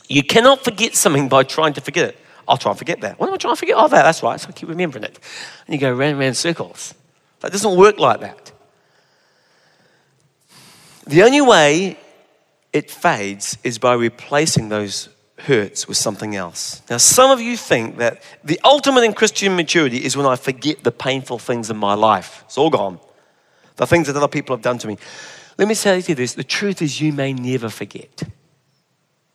You 0.08 0.22
cannot 0.22 0.64
forget 0.64 0.94
something 0.94 1.28
by 1.28 1.42
trying 1.42 1.74
to 1.74 1.80
forget 1.80 2.10
it. 2.10 2.18
I'll 2.46 2.56
try 2.56 2.70
and 2.72 2.78
forget 2.78 3.00
that. 3.00 3.18
What 3.18 3.28
am 3.28 3.34
I 3.34 3.36
trying 3.36 3.54
to 3.54 3.58
forget? 3.58 3.76
Oh, 3.78 3.88
that, 3.88 4.02
that's 4.02 4.22
right. 4.22 4.38
So 4.38 4.48
I 4.48 4.52
keep 4.52 4.68
remembering 4.68 5.04
it. 5.04 5.18
And 5.66 5.74
you 5.74 5.80
go 5.80 5.90
round 5.90 6.12
and 6.12 6.18
round 6.18 6.36
circles. 6.36 6.94
That 7.40 7.52
doesn't 7.52 7.76
work 7.76 7.98
like 7.98 8.20
that. 8.20 8.52
The 11.06 11.22
only 11.22 11.40
way 11.40 11.98
it 12.72 12.90
fades 12.90 13.58
is 13.62 13.78
by 13.78 13.94
replacing 13.94 14.68
those 14.68 15.08
hurts 15.38 15.88
with 15.88 15.96
something 15.96 16.36
else. 16.36 16.82
Now, 16.88 16.98
some 16.98 17.30
of 17.30 17.40
you 17.40 17.56
think 17.56 17.98
that 17.98 18.22
the 18.44 18.60
ultimate 18.64 19.02
in 19.02 19.12
Christian 19.12 19.56
maturity 19.56 20.04
is 20.04 20.16
when 20.16 20.26
I 20.26 20.36
forget 20.36 20.84
the 20.84 20.92
painful 20.92 21.38
things 21.38 21.70
in 21.70 21.76
my 21.76 21.94
life. 21.94 22.44
It's 22.46 22.56
all 22.56 22.70
gone. 22.70 23.00
The 23.76 23.86
things 23.86 24.06
that 24.06 24.16
other 24.16 24.28
people 24.28 24.54
have 24.54 24.62
done 24.62 24.78
to 24.78 24.86
me. 24.86 24.96
Let 25.58 25.68
me 25.68 25.74
say 25.74 26.00
to 26.00 26.08
you 26.08 26.14
this 26.14 26.34
the 26.34 26.44
truth 26.44 26.82
is, 26.82 27.00
you 27.00 27.12
may 27.12 27.32
never 27.32 27.68
forget. 27.68 28.22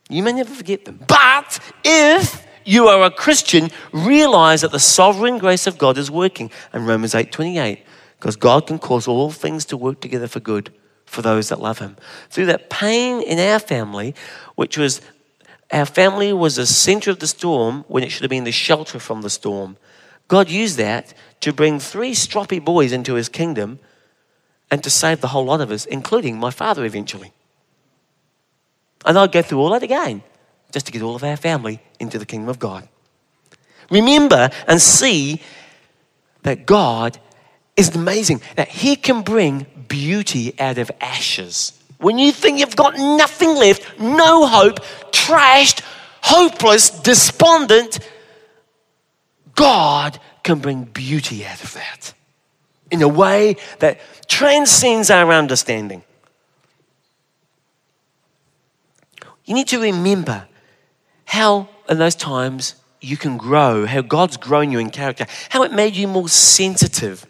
You 0.09 0.23
may 0.23 0.33
never 0.33 0.53
forget 0.53 0.85
them. 0.85 0.99
But 1.07 1.59
if 1.83 2.45
you 2.65 2.87
are 2.87 3.03
a 3.03 3.11
Christian, 3.11 3.69
realize 3.91 4.61
that 4.61 4.71
the 4.71 4.79
sovereign 4.79 5.37
grace 5.37 5.67
of 5.67 5.77
God 5.77 5.97
is 5.97 6.09
working. 6.09 6.51
And 6.73 6.87
Romans 6.87 7.13
8 7.13 7.31
28, 7.31 7.83
because 8.17 8.35
God 8.35 8.67
can 8.67 8.79
cause 8.79 9.07
all 9.07 9.31
things 9.31 9.65
to 9.65 9.77
work 9.77 9.99
together 10.01 10.27
for 10.27 10.39
good 10.39 10.73
for 11.05 11.21
those 11.21 11.49
that 11.49 11.59
love 11.59 11.79
Him. 11.79 11.97
Through 12.29 12.47
that 12.47 12.69
pain 12.69 13.21
in 13.21 13.39
our 13.39 13.59
family, 13.59 14.15
which 14.55 14.77
was 14.77 15.01
our 15.71 15.85
family 15.85 16.33
was 16.33 16.55
the 16.55 16.65
center 16.65 17.11
of 17.11 17.19
the 17.19 17.27
storm 17.27 17.85
when 17.87 18.03
it 18.03 18.09
should 18.09 18.23
have 18.23 18.29
been 18.29 18.43
the 18.43 18.51
shelter 18.51 18.99
from 18.99 19.21
the 19.21 19.29
storm. 19.29 19.77
God 20.27 20.49
used 20.49 20.77
that 20.77 21.13
to 21.41 21.53
bring 21.53 21.79
three 21.79 22.13
stroppy 22.13 22.63
boys 22.63 22.91
into 22.91 23.13
his 23.15 23.29
kingdom 23.29 23.79
and 24.71 24.83
to 24.83 24.89
save 24.89 25.21
the 25.21 25.27
whole 25.27 25.45
lot 25.45 25.61
of 25.61 25.71
us, 25.71 25.85
including 25.85 26.39
my 26.39 26.51
father 26.51 26.85
eventually. 26.85 27.33
And 29.05 29.17
I'd 29.17 29.31
go 29.31 29.41
through 29.41 29.59
all 29.59 29.69
that 29.71 29.83
again 29.83 30.23
just 30.71 30.85
to 30.87 30.91
get 30.91 31.01
all 31.01 31.15
of 31.15 31.23
our 31.23 31.37
family 31.37 31.81
into 31.99 32.19
the 32.19 32.25
kingdom 32.25 32.49
of 32.49 32.59
God. 32.59 32.87
Remember 33.89 34.49
and 34.67 34.81
see 34.81 35.41
that 36.43 36.65
God 36.65 37.19
is 37.75 37.95
amazing, 37.95 38.41
that 38.55 38.67
He 38.67 38.95
can 38.95 39.21
bring 39.21 39.65
beauty 39.87 40.59
out 40.59 40.77
of 40.77 40.91
ashes. 41.01 41.78
When 41.99 42.17
you 42.17 42.31
think 42.31 42.59
you've 42.59 42.75
got 42.75 42.97
nothing 42.97 43.55
left, 43.55 43.99
no 43.99 44.47
hope, 44.47 44.79
trashed, 45.11 45.81
hopeless, 46.21 46.89
despondent, 46.89 47.99
God 49.55 50.17
can 50.43 50.59
bring 50.59 50.85
beauty 50.85 51.45
out 51.45 51.61
of 51.61 51.73
that 51.73 52.13
in 52.89 53.01
a 53.01 53.07
way 53.07 53.57
that 53.79 53.99
transcends 54.27 55.09
our 55.09 55.31
understanding. 55.31 56.03
You 59.43 59.53
need 59.53 59.67
to 59.67 59.81
remember 59.81 60.47
how, 61.25 61.67
in 61.89 61.97
those 61.97 62.15
times, 62.15 62.75
you 63.01 63.17
can 63.17 63.37
grow, 63.37 63.85
how 63.85 64.01
God's 64.01 64.37
grown 64.37 64.71
you 64.71 64.79
in 64.79 64.89
character, 64.89 65.25
how 65.49 65.63
it 65.63 65.73
made 65.73 65.95
you 65.95 66.07
more 66.07 66.29
sensitive 66.29 67.25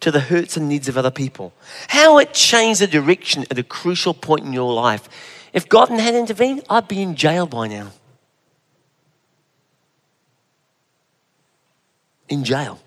to 0.00 0.10
the 0.10 0.20
hurts 0.20 0.56
and 0.56 0.68
needs 0.68 0.88
of 0.88 0.96
other 0.96 1.10
people. 1.10 1.52
How 1.88 2.18
it 2.18 2.34
changed 2.34 2.80
the 2.80 2.86
direction 2.86 3.44
at 3.50 3.58
a 3.58 3.62
crucial 3.62 4.14
point 4.14 4.44
in 4.44 4.52
your 4.52 4.72
life. 4.72 5.08
If 5.52 5.68
God 5.68 5.88
hadn't 5.88 6.20
intervened, 6.20 6.62
I'd 6.68 6.88
be 6.88 7.02
in 7.02 7.14
jail 7.14 7.46
by 7.46 7.68
now. 7.68 7.92
In 12.28 12.44
jail. 12.44 12.80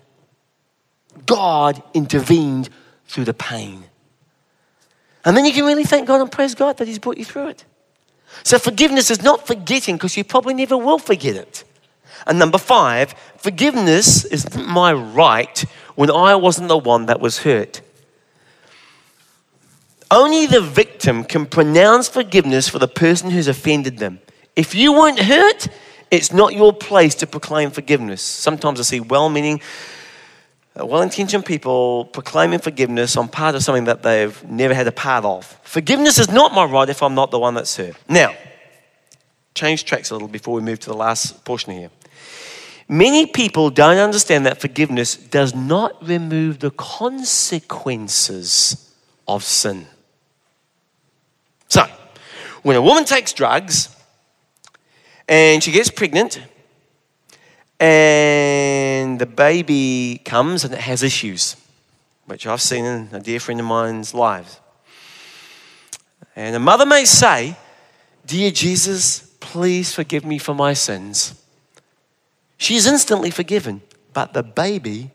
God 1.24 1.82
intervened 1.94 2.68
through 3.06 3.24
the 3.24 3.34
pain. 3.34 3.84
And 5.24 5.36
then 5.36 5.44
you 5.44 5.52
can 5.52 5.64
really 5.64 5.84
thank 5.84 6.06
God 6.06 6.20
and 6.20 6.30
praise 6.30 6.54
God 6.54 6.76
that 6.78 6.86
He's 6.86 6.98
brought 6.98 7.18
you 7.18 7.24
through 7.24 7.48
it. 7.48 7.64
So 8.42 8.58
forgiveness 8.58 9.10
is 9.10 9.22
not 9.22 9.46
forgetting 9.46 9.96
because 9.96 10.16
you 10.16 10.24
probably 10.24 10.54
never 10.54 10.76
will 10.76 10.98
forget 10.98 11.36
it. 11.36 11.64
And 12.26 12.38
number 12.38 12.58
five, 12.58 13.14
forgiveness 13.36 14.24
is 14.24 14.56
my 14.56 14.92
right 14.92 15.64
when 15.96 16.10
I 16.10 16.36
wasn't 16.36 16.68
the 16.68 16.78
one 16.78 17.06
that 17.06 17.20
was 17.20 17.38
hurt. 17.38 17.80
Only 20.10 20.46
the 20.46 20.60
victim 20.60 21.24
can 21.24 21.46
pronounce 21.46 22.08
forgiveness 22.08 22.68
for 22.68 22.78
the 22.78 22.86
person 22.86 23.30
who's 23.30 23.48
offended 23.48 23.98
them. 23.98 24.20
If 24.54 24.74
you 24.74 24.92
weren't 24.92 25.18
hurt, 25.18 25.68
it's 26.10 26.32
not 26.32 26.54
your 26.54 26.72
place 26.72 27.14
to 27.16 27.26
proclaim 27.26 27.70
forgiveness. 27.70 28.22
Sometimes 28.22 28.78
I 28.78 28.84
see 28.84 29.00
well 29.00 29.28
meaning, 29.28 29.60
uh, 30.78 30.86
well 30.86 31.02
intentioned 31.02 31.44
people 31.44 32.04
proclaiming 32.04 32.60
forgiveness 32.60 33.16
on 33.16 33.28
part 33.28 33.56
of 33.56 33.64
something 33.64 33.84
that 33.84 34.04
they've 34.04 34.44
never 34.48 34.74
had 34.74 34.86
a 34.86 34.92
part 34.92 35.24
of. 35.24 35.44
Forgiveness 35.64 36.18
is 36.20 36.30
not 36.30 36.54
my 36.54 36.64
right 36.64 36.88
if 36.88 37.02
I'm 37.02 37.14
not 37.14 37.32
the 37.32 37.40
one 37.40 37.54
that's 37.54 37.76
hurt. 37.76 37.96
Now, 38.08 38.34
change 39.54 39.84
tracks 39.84 40.10
a 40.10 40.14
little 40.14 40.28
before 40.28 40.54
we 40.54 40.62
move 40.62 40.78
to 40.80 40.88
the 40.88 40.96
last 40.96 41.44
portion 41.44 41.72
here. 41.72 41.90
Many 42.88 43.26
people 43.26 43.70
don't 43.70 43.98
understand 43.98 44.46
that 44.46 44.60
forgiveness 44.60 45.16
does 45.16 45.52
not 45.54 46.06
remove 46.06 46.60
the 46.60 46.70
consequences 46.70 48.94
of 49.26 49.42
sin. 49.42 49.88
So, 51.68 51.84
when 52.62 52.76
a 52.76 52.82
woman 52.82 53.04
takes 53.04 53.32
drugs 53.32 53.88
and 55.28 55.64
she 55.64 55.72
gets 55.72 55.90
pregnant, 55.90 56.40
and 57.80 59.18
the 59.18 59.26
baby 59.26 60.20
comes 60.24 60.64
and 60.64 60.72
it 60.72 60.80
has 60.80 61.02
issues, 61.02 61.56
which 62.26 62.46
I've 62.46 62.62
seen 62.62 62.84
in 62.84 63.08
a 63.12 63.20
dear 63.20 63.40
friend 63.40 63.60
of 63.60 63.66
mine's 63.66 64.14
lives. 64.14 64.60
And 66.34 66.54
a 66.54 66.60
mother 66.60 66.86
may 66.86 67.04
say, 67.04 67.56
Dear 68.24 68.50
Jesus, 68.50 69.20
please 69.40 69.94
forgive 69.94 70.24
me 70.24 70.38
for 70.38 70.54
my 70.54 70.72
sins. 70.72 71.40
She's 72.56 72.86
instantly 72.86 73.30
forgiven, 73.30 73.82
but 74.12 74.32
the 74.32 74.42
baby 74.42 75.10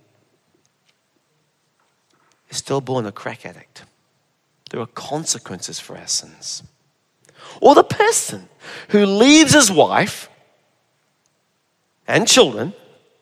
is 2.50 2.58
still 2.58 2.82
born 2.82 3.06
a 3.06 3.12
crack 3.12 3.46
addict. 3.46 3.84
There 4.70 4.80
are 4.80 4.88
consequences 4.88 5.80
for 5.80 5.98
our 5.98 6.08
sins. 6.08 6.64
Or 7.60 7.76
the 7.76 7.84
person 7.84 8.48
who 8.90 9.06
leaves 9.06 9.54
his 9.54 9.72
wife 9.72 10.30
and 12.08 12.28
children, 12.28 12.74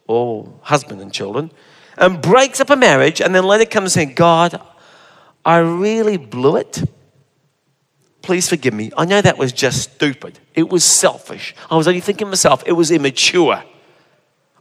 or 0.07 0.53
husband 0.61 1.01
and 1.01 1.13
children, 1.13 1.51
and 1.97 2.21
breaks 2.21 2.59
up 2.59 2.69
a 2.69 2.75
marriage 2.75 3.21
and 3.21 3.33
then 3.33 3.43
later 3.43 3.65
comes 3.65 3.95
and 3.95 4.07
saying, 4.07 4.15
God, 4.15 4.61
I 5.45 5.57
really 5.57 6.17
blew 6.17 6.57
it. 6.57 6.83
Please 8.21 8.49
forgive 8.49 8.73
me. 8.73 8.91
I 8.97 9.05
know 9.05 9.21
that 9.21 9.37
was 9.37 9.51
just 9.51 9.95
stupid. 9.95 10.39
It 10.53 10.69
was 10.69 10.83
selfish. 10.83 11.55
I 11.69 11.75
was 11.75 11.87
only 11.87 12.01
thinking 12.01 12.27
myself, 12.27 12.63
it 12.65 12.73
was 12.73 12.91
immature. 12.91 13.63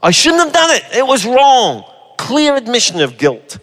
I 0.02 0.10
shouldn't 0.10 0.44
have 0.44 0.52
done 0.52 0.70
it. 0.70 0.84
It 0.96 1.06
was 1.06 1.26
wrong. 1.26 1.84
Clear 2.16 2.56
admission 2.56 3.00
of 3.00 3.18
guilt. 3.18 3.58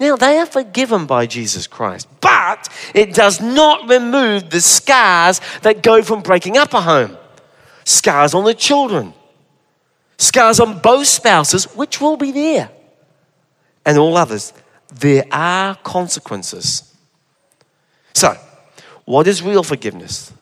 Now, 0.00 0.14
they 0.16 0.38
are 0.38 0.46
forgiven 0.46 1.06
by 1.06 1.26
Jesus 1.26 1.66
Christ, 1.66 2.08
but 2.20 2.68
it 2.94 3.14
does 3.14 3.40
not 3.40 3.88
remove 3.88 4.50
the 4.50 4.60
scars 4.60 5.40
that 5.62 5.82
go 5.82 6.02
from 6.02 6.22
breaking 6.22 6.56
up 6.56 6.72
a 6.72 6.80
home. 6.80 7.16
Scars 7.84 8.32
on 8.32 8.44
the 8.44 8.54
children, 8.54 9.12
scars 10.18 10.60
on 10.60 10.78
both 10.78 11.06
spouses, 11.06 11.64
which 11.74 12.00
will 12.00 12.16
be 12.16 12.30
there, 12.30 12.70
and 13.84 13.98
all 13.98 14.16
others. 14.16 14.52
There 14.94 15.24
are 15.32 15.74
consequences. 15.76 16.94
So, 18.14 18.36
what 19.04 19.26
is 19.26 19.42
real 19.42 19.62
forgiveness, 19.62 20.32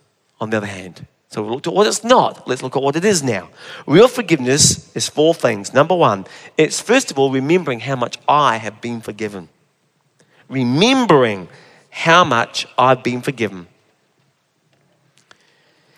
on 0.41 0.51
the 0.51 0.59
other 0.59 0.67
hand? 0.67 1.07
So 1.37 1.43
we 1.43 1.55
at 1.55 1.67
what 1.67 1.87
it's 1.87 2.03
not. 2.03 2.49
Let's 2.49 2.63
look 2.63 2.77
at 2.77 2.83
what 2.83 2.97
it 2.97 3.05
is 3.05 3.23
now. 3.23 3.51
Real 3.87 4.09
forgiveness 4.09 4.91
is 4.97 5.07
four 5.07 5.35
things. 5.35 5.75
Number 5.75 5.95
one, 5.95 6.25
it's 6.57 6.81
first 6.81 7.11
of 7.11 7.19
all 7.19 7.31
remembering 7.31 7.81
how 7.81 7.95
much 7.95 8.17
I 8.27 8.57
have 8.57 8.81
been 8.81 9.03
forgiven. 9.03 9.51
Remembering 10.49 11.49
how 11.91 12.25
much 12.25 12.67
I've 12.79 13.03
been 13.03 13.21
forgiven. 13.21 13.67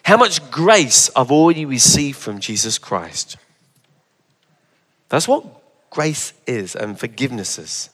How 0.02 0.16
much 0.16 0.50
grace 0.50 1.08
I've 1.14 1.30
already 1.30 1.64
received 1.64 2.18
from 2.18 2.40
Jesus 2.40 2.76
Christ. 2.76 3.36
That's 5.08 5.28
what 5.28 5.44
grace 5.90 6.32
is 6.48 6.74
and 6.74 6.98
forgiveness 6.98 7.60
is. 7.60 7.90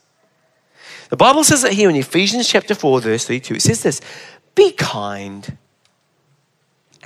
The 1.10 1.18
Bible 1.18 1.44
says 1.44 1.60
that 1.60 1.74
here 1.74 1.90
in 1.90 1.96
Ephesians 1.96 2.49
chapter 2.49 2.75
4, 2.75 3.02
verse 3.02 3.26
32, 3.26 3.56
it 3.56 3.60
says 3.60 3.82
this 3.82 4.00
Be 4.54 4.73
kind 4.73 5.58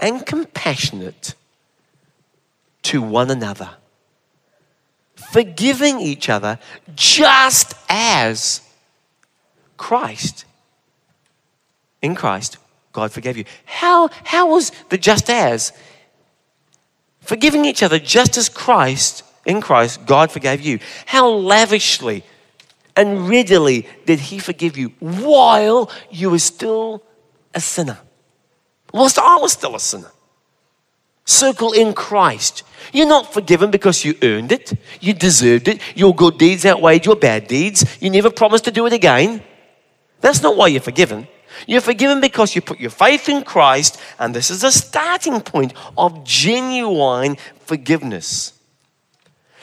and 0.00 0.24
compassionate 0.24 1.34
to 2.82 3.02
one 3.02 3.30
another, 3.30 3.70
forgiving 5.14 6.00
each 6.00 6.28
other 6.28 6.58
just 6.94 7.74
as 7.88 8.62
Christ, 9.76 10.44
in 12.00 12.14
Christ, 12.14 12.58
God 12.92 13.12
forgave 13.12 13.36
you. 13.36 13.44
How, 13.64 14.08
how 14.24 14.50
was 14.50 14.72
the 14.88 14.98
just 14.98 15.30
as? 15.30 15.72
Forgiving 17.20 17.64
each 17.64 17.82
other 17.82 17.98
just 17.98 18.36
as 18.36 18.48
Christ, 18.48 19.22
in 19.44 19.60
Christ, 19.60 20.06
God 20.06 20.30
forgave 20.30 20.60
you. 20.60 20.78
How 21.06 21.28
lavishly 21.28 22.24
and 22.96 23.28
readily 23.28 23.86
did 24.06 24.18
He 24.18 24.38
forgive 24.38 24.76
you 24.76 24.92
while 24.98 25.90
you 26.10 26.30
were 26.30 26.38
still 26.38 27.02
a 27.54 27.60
sinner? 27.60 27.98
Whilst 28.98 29.16
I 29.16 29.36
was 29.36 29.52
still 29.52 29.76
a 29.76 29.80
sinner. 29.80 30.10
Circle 31.24 31.72
in 31.72 31.92
Christ. 31.92 32.64
You're 32.92 33.06
not 33.06 33.32
forgiven 33.32 33.70
because 33.70 34.04
you 34.04 34.16
earned 34.22 34.50
it. 34.50 34.72
You 35.00 35.14
deserved 35.14 35.68
it. 35.68 35.80
Your 35.94 36.12
good 36.12 36.36
deeds 36.36 36.66
outweighed 36.66 37.06
your 37.06 37.14
bad 37.14 37.46
deeds. 37.46 37.84
You 38.00 38.10
never 38.10 38.28
promised 38.28 38.64
to 38.64 38.72
do 38.72 38.86
it 38.86 38.92
again. 38.92 39.40
That's 40.20 40.42
not 40.42 40.56
why 40.56 40.66
you're 40.66 40.80
forgiven. 40.80 41.28
You're 41.68 41.80
forgiven 41.80 42.20
because 42.20 42.56
you 42.56 42.60
put 42.60 42.80
your 42.80 42.90
faith 42.90 43.28
in 43.28 43.44
Christ, 43.44 44.00
and 44.18 44.34
this 44.34 44.50
is 44.50 44.64
a 44.64 44.72
starting 44.72 45.42
point 45.42 45.74
of 45.96 46.24
genuine 46.24 47.36
forgiveness. 47.60 48.52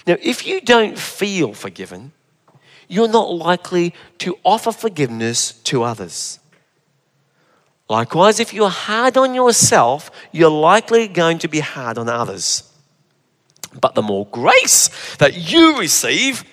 Now, 0.07 0.15
if 0.21 0.47
you 0.47 0.61
don't 0.61 0.97
feel 0.97 1.53
forgiven, 1.53 2.13
you're 2.87 3.09
not 3.09 3.33
likely 3.33 3.93
to 4.19 4.37
offer 4.45 4.71
forgiveness 4.71 5.51
to 5.63 5.83
others. 5.83 6.39
Likewise, 7.87 8.39
if 8.39 8.53
you're 8.53 8.69
hard 8.69 9.15
on 9.17 9.35
yourself, 9.35 10.09
you're 10.31 10.49
likely 10.49 11.07
going 11.07 11.37
to 11.39 11.47
be 11.47 11.59
hard 11.59 11.97
on 11.97 12.09
others. 12.09 12.71
But 13.79 13.93
the 13.93 14.01
more 14.01 14.25
grace 14.27 15.15
that 15.17 15.51
you 15.51 15.77
receive 15.77 16.43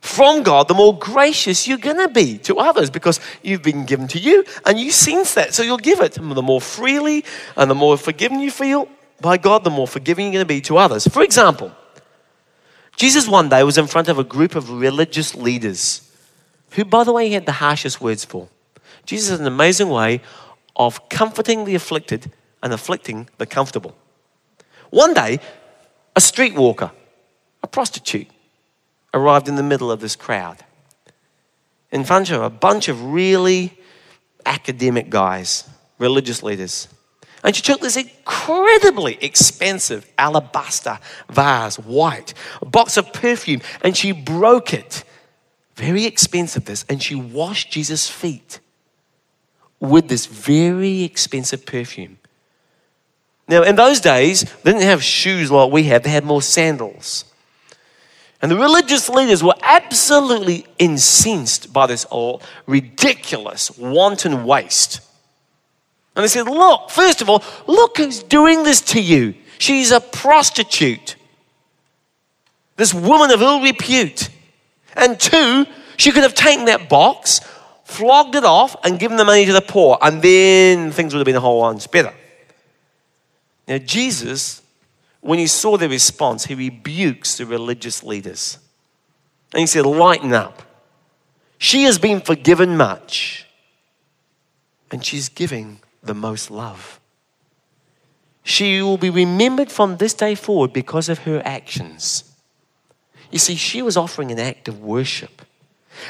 from 0.00 0.42
God, 0.42 0.68
the 0.68 0.74
more 0.74 0.96
gracious 0.96 1.66
you're 1.66 1.78
going 1.78 1.98
to 1.98 2.08
be 2.08 2.38
to 2.38 2.58
others 2.58 2.88
because 2.88 3.20
you've 3.42 3.62
been 3.62 3.84
given 3.84 4.08
to 4.08 4.18
you 4.18 4.44
and 4.64 4.78
you 4.78 4.90
sense 4.92 5.34
that. 5.34 5.54
So 5.54 5.62
you'll 5.62 5.78
give 5.78 6.00
it. 6.00 6.12
The 6.12 6.42
more 6.42 6.60
freely 6.60 7.24
and 7.56 7.70
the 7.70 7.74
more 7.74 7.96
forgiven 7.96 8.40
you 8.40 8.50
feel 8.50 8.88
by 9.20 9.36
God, 9.36 9.64
the 9.64 9.70
more 9.70 9.88
forgiving 9.88 10.26
you're 10.26 10.44
going 10.44 10.44
to 10.44 10.54
be 10.54 10.60
to 10.62 10.78
others. 10.78 11.06
For 11.06 11.22
example, 11.22 11.72
Jesus 12.96 13.28
one 13.28 13.48
day 13.48 13.62
was 13.62 13.76
in 13.76 13.86
front 13.86 14.08
of 14.08 14.18
a 14.18 14.24
group 14.24 14.54
of 14.54 14.70
religious 14.70 15.34
leaders 15.34 16.06
who, 16.72 16.84
by 16.84 17.04
the 17.04 17.12
way, 17.12 17.28
he 17.28 17.34
had 17.34 17.46
the 17.46 17.52
harshest 17.52 18.00
words 18.00 18.24
for. 18.24 18.48
Jesus 19.04 19.30
has 19.30 19.40
an 19.40 19.46
amazing 19.46 19.88
way 19.88 20.20
of 20.76 21.08
comforting 21.08 21.64
the 21.64 21.74
afflicted 21.74 22.30
and 22.62 22.72
afflicting 22.72 23.28
the 23.38 23.46
comfortable. 23.46 23.94
One 24.90 25.14
day, 25.14 25.40
a 26.16 26.20
streetwalker, 26.20 26.90
a 27.62 27.66
prostitute, 27.66 28.28
arrived 29.14 29.48
in 29.48 29.56
the 29.56 29.62
middle 29.62 29.90
of 29.90 30.00
this 30.00 30.16
crowd 30.16 30.64
in 31.90 32.04
front 32.04 32.30
of 32.30 32.42
a 32.42 32.50
bunch 32.50 32.88
of 32.88 33.02
really 33.04 33.76
academic 34.46 35.10
guys, 35.10 35.68
religious 35.98 36.42
leaders. 36.42 36.88
And 37.42 37.56
she 37.56 37.62
took 37.62 37.80
this 37.80 37.96
incredibly 37.96 39.18
expensive 39.22 40.10
alabaster 40.18 40.98
vase, 41.30 41.78
white, 41.78 42.34
a 42.60 42.66
box 42.66 42.96
of 42.96 43.12
perfume, 43.12 43.60
and 43.82 43.96
she 43.96 44.12
broke 44.12 44.74
it. 44.74 45.04
Very 45.74 46.04
expensive, 46.04 46.66
this, 46.66 46.84
and 46.88 47.02
she 47.02 47.14
washed 47.14 47.70
Jesus' 47.70 48.08
feet 48.10 48.60
with 49.80 50.08
this 50.08 50.26
very 50.26 51.02
expensive 51.02 51.64
perfume. 51.66 52.18
Now, 53.48 53.62
in 53.62 53.74
those 53.74 54.00
days, 54.00 54.44
they 54.62 54.72
didn't 54.72 54.86
have 54.86 55.02
shoes 55.02 55.50
like 55.50 55.72
we 55.72 55.84
have, 55.84 56.04
they 56.04 56.10
had 56.10 56.24
more 56.24 56.42
sandals. 56.42 57.24
And 58.42 58.50
the 58.50 58.56
religious 58.56 59.08
leaders 59.08 59.42
were 59.42 59.56
absolutely 59.62 60.66
incensed 60.78 61.72
by 61.72 61.86
this 61.86 62.04
all 62.06 62.42
ridiculous, 62.66 63.76
wanton 63.76 64.44
waste. 64.44 65.00
And 66.16 66.24
they 66.24 66.28
said, 66.28 66.46
Look, 66.46 66.90
first 66.90 67.20
of 67.20 67.28
all, 67.28 67.42
look 67.66 67.98
who's 67.98 68.22
doing 68.22 68.62
this 68.62 68.80
to 68.82 69.00
you. 69.00 69.34
She's 69.58 69.90
a 69.90 70.00
prostitute, 70.00 71.16
this 72.76 72.94
woman 72.94 73.30
of 73.30 73.42
ill 73.42 73.60
repute. 73.60 74.30
And 74.96 75.20
two, 75.20 75.66
she 75.98 76.12
could 76.12 76.22
have 76.22 76.34
taken 76.34 76.64
that 76.64 76.88
box, 76.88 77.40
flogged 77.90 78.34
it 78.34 78.44
off, 78.44 78.76
and 78.84 78.98
given 78.98 79.16
the 79.16 79.24
money 79.24 79.44
to 79.46 79.52
the 79.52 79.60
poor, 79.60 79.98
and 80.00 80.22
then 80.22 80.92
things 80.92 81.12
would 81.12 81.18
have 81.18 81.26
been 81.26 81.36
a 81.36 81.40
whole 81.40 81.60
lot 81.60 81.90
better. 81.90 82.14
Now, 83.66 83.78
Jesus, 83.78 84.62
when 85.20 85.38
he 85.38 85.46
saw 85.46 85.76
their 85.76 85.88
response, 85.88 86.46
he 86.46 86.54
rebukes 86.54 87.36
the 87.36 87.46
religious 87.46 88.02
leaders. 88.02 88.58
And 89.52 89.60
he 89.60 89.66
said, 89.66 89.84
Lighten 89.86 90.32
up. 90.32 90.62
She 91.58 91.82
has 91.82 91.98
been 91.98 92.20
forgiven 92.20 92.76
much, 92.76 93.46
and 94.90 95.04
she's 95.04 95.28
giving 95.28 95.80
the 96.02 96.14
most 96.14 96.50
love. 96.50 96.98
she 98.42 98.80
will 98.80 98.96
be 98.96 99.10
remembered 99.10 99.70
from 99.70 99.98
this 99.98 100.14
day 100.14 100.34
forward 100.34 100.72
because 100.72 101.08
of 101.10 101.20
her 101.20 101.42
actions. 101.44 102.24
You 103.30 103.38
see, 103.38 103.54
she 103.54 103.82
was 103.82 103.96
offering 103.96 104.32
an 104.32 104.38
act 104.38 104.66
of 104.66 104.80
worship 104.80 105.42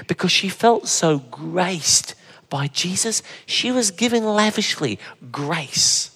because 0.07 0.33
she 0.33 0.49
felt 0.49 0.89
so 0.89 1.19
graced 1.19 2.15
by 2.49 2.67
Jesus. 2.67 3.23
She 3.47 3.71
was 3.71 3.91
given 3.91 4.25
lavishly 4.25 4.99
grace. 5.31 6.11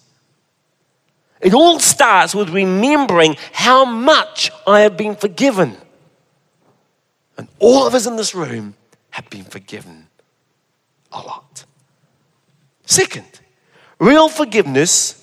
It 1.40 1.54
all 1.54 1.78
starts 1.78 2.34
with 2.34 2.50
remembering 2.50 3.36
how 3.52 3.84
much 3.84 4.50
I 4.66 4.80
have 4.80 4.96
been 4.96 5.14
forgiven. 5.14 5.76
And 7.36 7.48
all 7.58 7.86
of 7.86 7.94
us 7.94 8.06
in 8.06 8.16
this 8.16 8.34
room 8.34 8.74
have 9.10 9.28
been 9.30 9.44
forgiven 9.44 10.06
a 11.12 11.18
lot. 11.18 11.64
Second, 12.86 13.40
real 13.98 14.28
forgiveness 14.28 15.20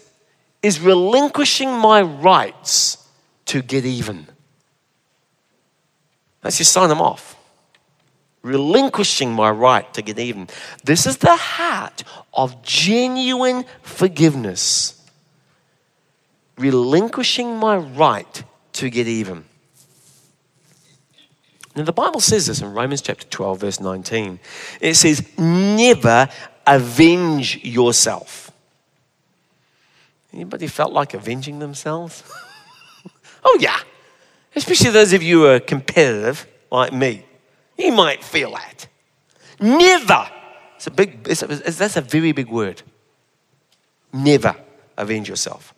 is 0.61 0.79
relinquishing 0.79 1.71
my 1.71 2.01
rights 2.01 2.97
to 3.45 3.61
get 3.61 3.85
even. 3.85 4.27
Let's 6.43 6.57
just 6.57 6.71
sign 6.71 6.89
them 6.89 7.01
off. 7.01 7.30
Relinquishing 8.43 9.31
my 9.31 9.51
right 9.51 9.91
to 9.93 10.01
get 10.01 10.17
even. 10.17 10.47
This 10.83 11.05
is 11.05 11.17
the 11.17 11.35
heart 11.35 12.03
of 12.33 12.63
genuine 12.63 13.65
forgiveness. 13.83 15.01
Relinquishing 16.57 17.57
my 17.57 17.77
right 17.77 18.43
to 18.73 18.89
get 18.89 19.07
even. 19.07 19.45
Now, 21.75 21.83
the 21.83 21.93
Bible 21.93 22.19
says 22.19 22.47
this 22.47 22.61
in 22.61 22.73
Romans 22.73 23.01
chapter 23.01 23.25
12, 23.27 23.59
verse 23.59 23.79
19. 23.79 24.39
It 24.81 24.95
says, 24.95 25.25
Never 25.37 26.27
avenge 26.67 27.63
yourself. 27.63 28.51
Anybody 30.33 30.67
felt 30.67 30.93
like 30.93 31.13
avenging 31.13 31.59
themselves? 31.59 32.23
oh, 33.43 33.57
yeah. 33.61 33.79
Especially 34.55 34.89
those 34.89 35.13
of 35.13 35.23
you 35.23 35.41
who 35.41 35.47
are 35.47 35.59
competitive, 35.59 36.45
like 36.71 36.91
me. 36.91 37.25
You 37.81 37.91
might 37.91 38.23
feel 38.23 38.51
that. 38.51 38.87
Never. 39.59 40.29
It's 40.75 40.87
a 40.87 40.91
big, 40.91 41.27
it's 41.27 41.41
a, 41.41 41.51
it's, 41.51 41.77
that's 41.77 41.97
a 41.97 42.01
very 42.01 42.31
big 42.31 42.49
word. 42.49 42.81
Never 44.13 44.55
avenge 44.97 45.27
yourself. 45.27 45.73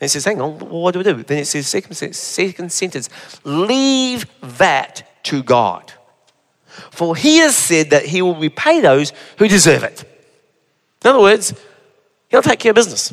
And 0.00 0.06
it 0.06 0.10
says, 0.10 0.24
hang 0.24 0.40
on, 0.40 0.58
what 0.58 0.92
do 0.92 1.00
we 1.00 1.04
do? 1.04 1.22
Then 1.22 1.38
it 1.38 1.46
says, 1.46 1.66
second, 1.66 1.94
second 1.94 2.72
sentence, 2.72 3.08
leave 3.44 4.26
that 4.58 5.24
to 5.24 5.42
God. 5.42 5.92
For 6.90 7.16
he 7.16 7.38
has 7.38 7.56
said 7.56 7.90
that 7.90 8.06
he 8.06 8.22
will 8.22 8.36
repay 8.36 8.80
those 8.80 9.12
who 9.38 9.48
deserve 9.48 9.84
it. 9.84 10.04
In 11.02 11.10
other 11.10 11.20
words, 11.20 11.54
he'll 12.28 12.42
take 12.42 12.60
care 12.60 12.70
of 12.70 12.76
business. 12.76 13.12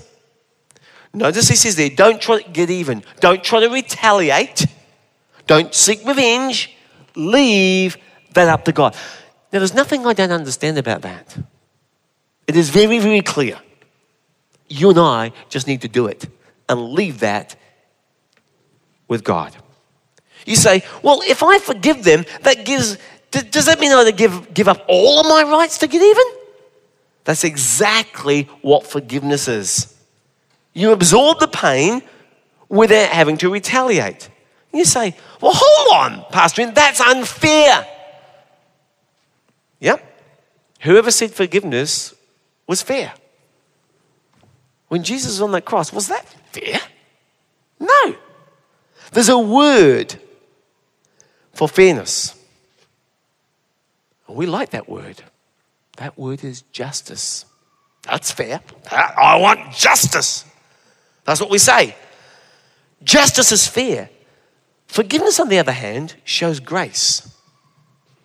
Notice 1.14 1.48
he 1.48 1.56
says 1.56 1.76
there, 1.76 1.90
don't 1.90 2.22
try 2.22 2.42
to 2.42 2.50
get 2.50 2.70
even. 2.70 3.04
Don't 3.22 3.44
try 3.44 3.62
to 3.62 3.70
retaliate. 3.70 4.66
Don't 5.48 5.74
seek 5.74 6.06
revenge. 6.06 6.76
Leave 7.16 7.98
that 8.36 8.48
up 8.48 8.66
to 8.66 8.72
God. 8.72 8.96
Now, 9.52 9.60
there's 9.60 9.74
nothing 9.74 10.06
I 10.06 10.14
don't 10.14 10.32
understand 10.32 10.78
about 10.78 11.02
that. 11.02 11.38
It 12.48 12.56
is 12.56 12.70
very, 12.70 13.00
very 13.00 13.22
clear. 13.22 13.60
You 14.68 14.90
and 14.92 15.00
I 15.00 15.32
just 15.50 15.68
need 15.68 15.82
to 15.82 15.88
do 15.88 16.08
it 16.08 16.28
and 16.70 16.92
leave 16.92 17.20
that 17.20 17.56
with 19.08 19.24
God. 19.24 19.56
You 20.46 20.56
say, 20.56 20.84
well, 21.02 21.22
if 21.26 21.42
I 21.42 21.60
forgive 21.60 22.04
them, 22.04 22.26
that 22.42 22.66
gives, 22.66 22.98
does 23.32 23.66
that 23.66 23.80
mean 23.80 23.92
I 23.92 24.10
give, 24.12 24.54
give 24.54 24.68
up 24.68 24.86
all 24.88 25.20
of 25.20 25.26
my 25.26 25.44
rights 25.44 25.80
to 25.80 25.88
get 25.88 26.02
even? 26.02 26.26
That's 27.24 27.44
exactly 27.44 28.44
what 28.62 28.86
forgiveness 28.86 29.48
is. 29.48 29.96
You 30.74 30.92
absorb 30.92 31.40
the 31.40 31.48
pain 31.48 32.04
without 32.70 33.10
having 33.10 33.38
to 33.38 33.50
retaliate. 33.50 34.30
You 34.74 34.86
say, 34.86 35.16
well, 35.42 35.54
hold 35.56 36.12
on, 36.12 36.26
Pastor, 36.32 36.70
that's 36.72 37.00
unfair. 37.00 37.88
Whoever 40.86 41.10
said 41.10 41.32
forgiveness 41.32 42.14
was 42.68 42.84
fair. 42.84 43.14
When 44.88 45.04
Jesus 45.04 45.32
was 45.32 45.42
on 45.42 45.52
that 45.54 45.66
cross, 45.66 45.92
was 45.92 46.08
that 46.10 46.28
fair? 46.52 46.80
No. 47.80 48.16
There's 49.12 49.30
a 49.30 49.40
word 49.40 50.16
for 51.54 51.68
fairness. 51.68 52.40
And 54.28 54.38
We 54.38 54.46
like 54.46 54.70
that 54.72 54.88
word. 54.88 55.24
That 55.98 56.20
word 56.20 56.44
is 56.44 56.62
justice. 56.72 57.46
That's 58.04 58.32
fair. 58.32 58.62
I 58.92 59.38
want 59.38 59.74
justice. 59.74 60.46
That's 61.24 61.42
what 61.42 61.50
we 61.50 61.58
say. 61.58 61.96
Justice 63.04 63.52
is 63.52 63.68
fair. 63.68 64.12
Forgiveness, 64.86 65.40
on 65.40 65.50
the 65.50 65.58
other 65.58 65.72
hand, 65.72 66.16
shows 66.24 66.60
grace. 66.60 67.35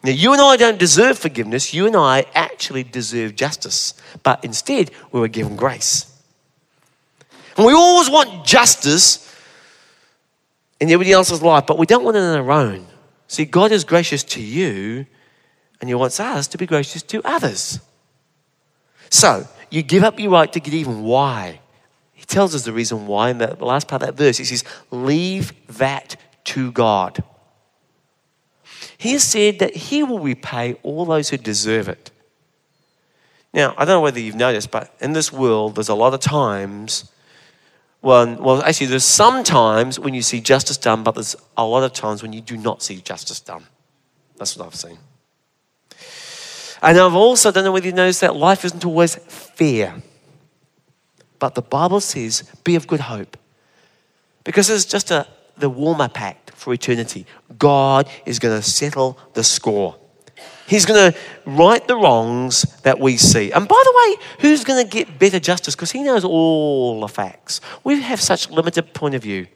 Now, 0.03 0.11
you 0.11 0.33
and 0.33 0.41
I 0.41 0.57
don't 0.57 0.79
deserve 0.79 1.19
forgiveness. 1.19 1.75
You 1.75 1.87
and 1.87 1.97
I 1.97 2.25
actually 2.35 2.85
deserve 2.85 3.37
justice. 3.37 3.95
But 4.23 4.43
instead, 4.45 4.91
we 5.13 5.21
were 5.21 5.29
given 5.29 5.57
grace. 5.57 6.07
And 7.57 7.67
we 7.67 7.75
always 7.75 8.09
want 8.09 8.47
justice 8.47 9.27
in 10.81 10.89
everybody 10.89 11.13
else's 11.13 11.43
life, 11.43 11.67
but 11.67 11.77
we 11.77 11.85
don't 11.85 12.05
want 12.05 12.17
it 12.17 12.21
in 12.21 12.39
our 12.39 12.51
own. 12.51 12.87
See, 13.29 13.45
God 13.45 13.71
is 13.71 13.85
gracious 13.85 14.25
to 14.25 14.41
you, 14.41 15.05
and 15.81 15.89
He 15.89 15.95
wants 15.95 16.19
us 16.19 16.49
to 16.49 16.59
be 16.59 16.67
gracious 16.67 17.03
to 17.03 17.21
others. 17.25 17.81
So, 19.11 19.47
you 19.69 19.83
give 19.83 20.03
up 20.03 20.19
your 20.19 20.31
right 20.31 20.51
to 20.53 20.61
get 20.61 20.73
even. 20.73 21.03
Why? 21.03 21.61
He 22.15 22.25
tells 22.25 22.55
us 22.55 22.65
the 22.65 22.73
reason 22.73 23.07
why 23.07 23.31
in 23.31 23.39
the 23.39 23.57
last 23.65 23.89
part 23.89 24.03
of 24.03 24.09
that 24.09 24.15
verse. 24.15 24.39
He 24.39 24.45
says, 24.45 24.65
Leave 24.91 25.53
that 25.79 26.17
to 26.45 26.73
God. 26.73 27.23
He 29.01 29.19
said 29.19 29.61
that 29.61 29.75
He 29.75 30.03
will 30.03 30.21
repay 30.21 30.75
all 30.83 31.07
those 31.07 31.31
who 31.31 31.39
deserve 31.39 31.89
it. 31.89 32.11
Now, 33.55 33.75
I 33.79 33.85
don't 33.85 33.97
know 33.97 34.01
whether 34.01 34.21
you've 34.21 34.35
noticed, 34.37 34.71
but 34.71 34.95
in 35.01 35.15
this 35.15 35.33
world, 35.33 35.75
there's 35.75 35.89
a 35.89 35.95
lot 35.95 36.13
of 36.13 36.21
times 36.21 37.11
well, 38.03 38.37
well, 38.37 38.63
actually, 38.63 38.87
there's 38.87 39.05
some 39.05 39.45
times 39.45 39.99
when 39.99 40.15
you 40.15 40.23
see 40.23 40.41
justice 40.41 40.79
done, 40.79 41.03
but 41.03 41.15
there's 41.15 41.37
a 41.57 41.65
lot 41.65 41.83
of 41.83 41.93
times 41.93 42.23
when 42.23 42.33
you 42.33 42.41
do 42.41 42.57
not 42.57 42.83
see 42.83 42.97
justice 42.97 43.41
done. 43.41 43.65
That's 44.39 44.57
what 44.57 44.67
I've 44.67 44.75
seen. 44.75 44.99
And 46.83 46.99
I've 46.99 47.15
also, 47.15 47.51
I 47.51 47.53
don't 47.53 47.65
know 47.65 47.73
whether 47.73 47.87
you 47.87 47.93
noticed 47.93 48.23
that 48.23 48.35
life 48.35 48.65
isn't 48.65 48.87
always 48.87 49.17
fair. 49.17 49.97
But 51.39 51.55
the 51.55 51.63
Bible 51.63 52.01
says, 52.01 52.43
be 52.65 52.75
of 52.75 52.87
good 52.87 53.01
hope. 53.01 53.37
Because 54.45 54.71
it's 54.71 54.87
just 54.87 55.11
a, 55.11 55.27
the 55.61 55.71
warm 55.71 56.01
up 56.01 56.21
act 56.21 56.51
for 56.55 56.73
eternity. 56.73 57.27
God 57.59 58.09
is 58.27 58.39
going 58.39 58.59
to 58.59 58.67
settle 58.67 59.19
the 59.35 59.45
score. 59.45 59.97
He's 60.67 60.87
going 60.87 61.13
to 61.13 61.19
right 61.47 61.87
the 61.87 61.97
wrongs 61.97 62.63
that 62.83 63.01
we 63.01 63.17
see. 63.17 63.51
And 63.51 63.67
by 63.67 63.83
the 63.85 63.93
way, 63.97 64.27
who's 64.41 64.63
going 64.63 64.85
to 64.85 64.89
get 64.89 65.19
better 65.19 65.41
justice? 65.41 65.75
Because 65.75 65.91
he 65.91 66.03
knows 66.03 66.25
all 66.25 67.01
the 67.01 67.09
facts. 67.09 67.61
We 67.83 68.01
have 68.01 68.21
such 68.21 68.51
limited 68.51 68.95
point 68.95 69.15
of 69.17 69.23
view. 69.23 69.49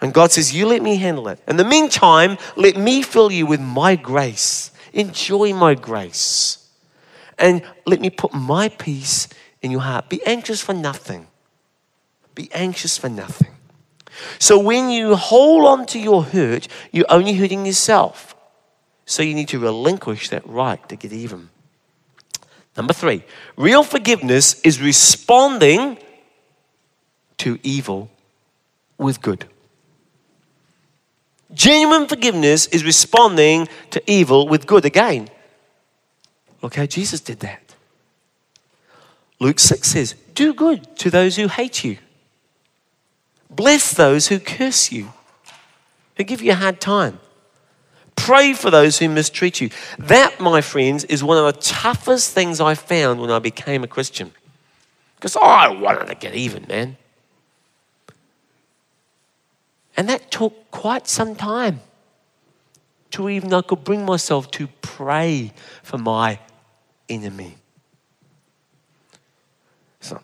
And 0.00 0.14
God 0.14 0.30
says, 0.30 0.54
You 0.54 0.66
let 0.66 0.82
me 0.82 0.96
handle 0.96 1.28
it. 1.28 1.40
In 1.48 1.56
the 1.56 1.64
meantime, 1.64 2.38
let 2.54 2.76
me 2.76 3.02
fill 3.02 3.32
you 3.32 3.46
with 3.46 3.60
my 3.60 3.96
grace. 3.96 4.70
Enjoy 4.92 5.52
my 5.52 5.74
grace. 5.74 6.68
And 7.38 7.62
let 7.84 8.00
me 8.00 8.10
put 8.10 8.32
my 8.32 8.68
peace 8.68 9.28
in 9.60 9.70
your 9.70 9.80
heart. 9.80 10.08
Be 10.08 10.24
anxious 10.24 10.60
for 10.60 10.72
nothing. 10.72 11.26
Be 12.34 12.48
anxious 12.52 12.96
for 12.96 13.08
nothing. 13.08 13.50
So 14.38 14.58
when 14.58 14.90
you 14.90 15.16
hold 15.16 15.64
on 15.64 15.86
to 15.86 15.98
your 15.98 16.24
hurt, 16.24 16.68
you're 16.92 17.06
only 17.08 17.34
hurting 17.34 17.66
yourself. 17.66 18.34
So 19.04 19.22
you 19.22 19.34
need 19.34 19.48
to 19.48 19.58
relinquish 19.58 20.28
that 20.30 20.46
right 20.46 20.86
to 20.88 20.96
get 20.96 21.12
even. 21.12 21.50
Number 22.76 22.92
three, 22.92 23.24
real 23.56 23.82
forgiveness 23.82 24.60
is 24.60 24.80
responding 24.80 25.98
to 27.38 27.58
evil 27.62 28.10
with 28.98 29.22
good. 29.22 29.46
Genuine 31.54 32.08
forgiveness 32.08 32.66
is 32.66 32.84
responding 32.84 33.68
to 33.90 34.02
evil 34.10 34.48
with 34.48 34.66
good. 34.66 34.84
Again, 34.84 35.28
look 36.60 36.74
how 36.74 36.86
Jesus 36.86 37.20
did 37.20 37.40
that. 37.40 37.74
Luke 39.38 39.60
6 39.60 39.88
says, 39.88 40.14
Do 40.34 40.52
good 40.52 40.96
to 40.98 41.10
those 41.10 41.36
who 41.36 41.48
hate 41.48 41.84
you, 41.84 41.98
bless 43.56 43.92
those 43.92 44.28
who 44.28 44.38
curse 44.38 44.92
you, 44.92 45.12
who 46.16 46.24
give 46.24 46.42
you 46.42 46.52
a 46.52 46.56
hard 46.56 46.80
time. 46.80 47.18
Pray 48.14 48.54
for 48.54 48.70
those 48.70 48.98
who 48.98 49.08
mistreat 49.08 49.60
you. 49.60 49.70
That, 49.98 50.40
my 50.40 50.60
friends, 50.60 51.04
is 51.04 51.22
one 51.22 51.36
of 51.36 51.54
the 51.54 51.60
toughest 51.60 52.32
things 52.32 52.60
I 52.60 52.74
found 52.74 53.20
when 53.20 53.30
I 53.30 53.38
became 53.38 53.84
a 53.84 53.88
Christian. 53.88 54.32
Because 55.16 55.36
I 55.36 55.68
wanted 55.68 56.06
to 56.06 56.14
get 56.14 56.34
even, 56.34 56.66
man. 56.68 56.96
And 59.96 60.08
that 60.08 60.30
took 60.30 60.70
quite 60.70 61.08
some 61.08 61.34
time 61.34 61.80
to 63.12 63.28
even 63.28 63.52
I 63.52 63.62
could 63.62 63.84
bring 63.84 64.04
myself 64.04 64.50
to 64.52 64.66
pray 64.82 65.52
for 65.82 65.98
my 65.98 66.38
enemy. 67.08 67.56
So, 70.06 70.20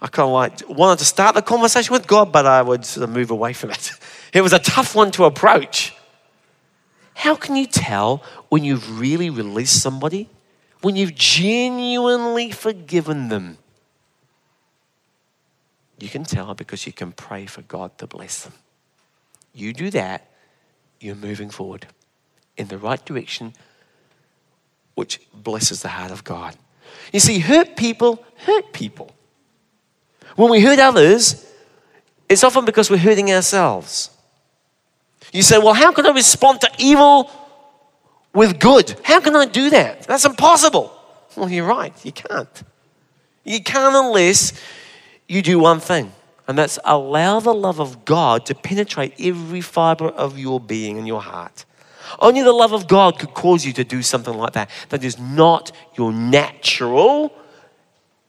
I 0.00 0.06
kind 0.06 0.26
of 0.26 0.32
like 0.32 0.68
wanted 0.68 1.00
to 1.00 1.04
start 1.04 1.34
the 1.34 1.42
conversation 1.42 1.92
with 1.92 2.06
God, 2.06 2.30
but 2.30 2.46
I 2.46 2.62
would 2.62 2.84
sort 2.84 3.04
of 3.04 3.10
move 3.10 3.30
away 3.30 3.52
from 3.52 3.70
it. 3.70 3.90
It 4.32 4.42
was 4.42 4.52
a 4.52 4.58
tough 4.58 4.96
one 4.96 5.12
to 5.12 5.24
approach. 5.26 5.94
How 7.14 7.36
can 7.36 7.54
you 7.54 7.66
tell 7.66 8.24
when 8.48 8.64
you've 8.64 8.98
really 8.98 9.30
released 9.30 9.80
somebody? 9.80 10.28
When 10.80 10.96
you've 10.96 11.14
genuinely 11.14 12.50
forgiven 12.50 13.28
them? 13.28 13.58
You 16.00 16.08
can 16.08 16.24
tell 16.24 16.52
because 16.54 16.84
you 16.84 16.92
can 16.92 17.12
pray 17.12 17.46
for 17.46 17.62
God 17.62 17.96
to 17.98 18.08
bless 18.08 18.42
them. 18.42 18.54
You 19.52 19.72
do 19.72 19.90
that, 19.90 20.28
you're 21.00 21.14
moving 21.14 21.50
forward 21.50 21.86
in 22.56 22.68
the 22.68 22.78
right 22.78 23.04
direction, 23.04 23.54
which 24.94 25.20
blesses 25.32 25.82
the 25.82 25.88
heart 25.90 26.10
of 26.10 26.24
God. 26.24 26.56
You 27.12 27.20
see, 27.20 27.38
hurt 27.38 27.76
people 27.76 28.24
hurt 28.44 28.72
people. 28.72 29.10
When 30.36 30.50
we 30.50 30.60
hurt 30.60 30.78
others, 30.78 31.50
it's 32.28 32.44
often 32.44 32.64
because 32.64 32.90
we're 32.90 32.98
hurting 32.98 33.30
ourselves. 33.32 34.10
You 35.32 35.42
say, 35.42 35.58
Well, 35.58 35.74
how 35.74 35.92
can 35.92 36.06
I 36.06 36.10
respond 36.10 36.60
to 36.62 36.70
evil 36.78 37.30
with 38.32 38.58
good? 38.58 38.96
How 39.04 39.20
can 39.20 39.36
I 39.36 39.46
do 39.46 39.70
that? 39.70 40.02
That's 40.02 40.24
impossible. 40.24 40.92
Well, 41.36 41.48
you're 41.48 41.66
right, 41.66 41.92
you 42.04 42.12
can't. 42.12 42.62
You 43.44 43.62
can't 43.62 43.94
unless 43.94 44.52
you 45.28 45.42
do 45.42 45.58
one 45.58 45.80
thing, 45.80 46.12
and 46.46 46.56
that's 46.56 46.78
allow 46.84 47.40
the 47.40 47.54
love 47.54 47.80
of 47.80 48.04
God 48.04 48.46
to 48.46 48.54
penetrate 48.54 49.14
every 49.18 49.60
fiber 49.60 50.08
of 50.08 50.38
your 50.38 50.60
being 50.60 50.98
and 50.98 51.06
your 51.06 51.20
heart. 51.20 51.64
Only 52.18 52.42
the 52.42 52.52
love 52.52 52.72
of 52.72 52.86
God 52.86 53.18
could 53.18 53.34
cause 53.34 53.64
you 53.64 53.72
to 53.74 53.84
do 53.84 54.02
something 54.02 54.34
like 54.34 54.52
that. 54.52 54.70
That 54.88 55.04
is 55.04 55.18
not 55.18 55.72
your 55.96 56.12
natural 56.12 57.32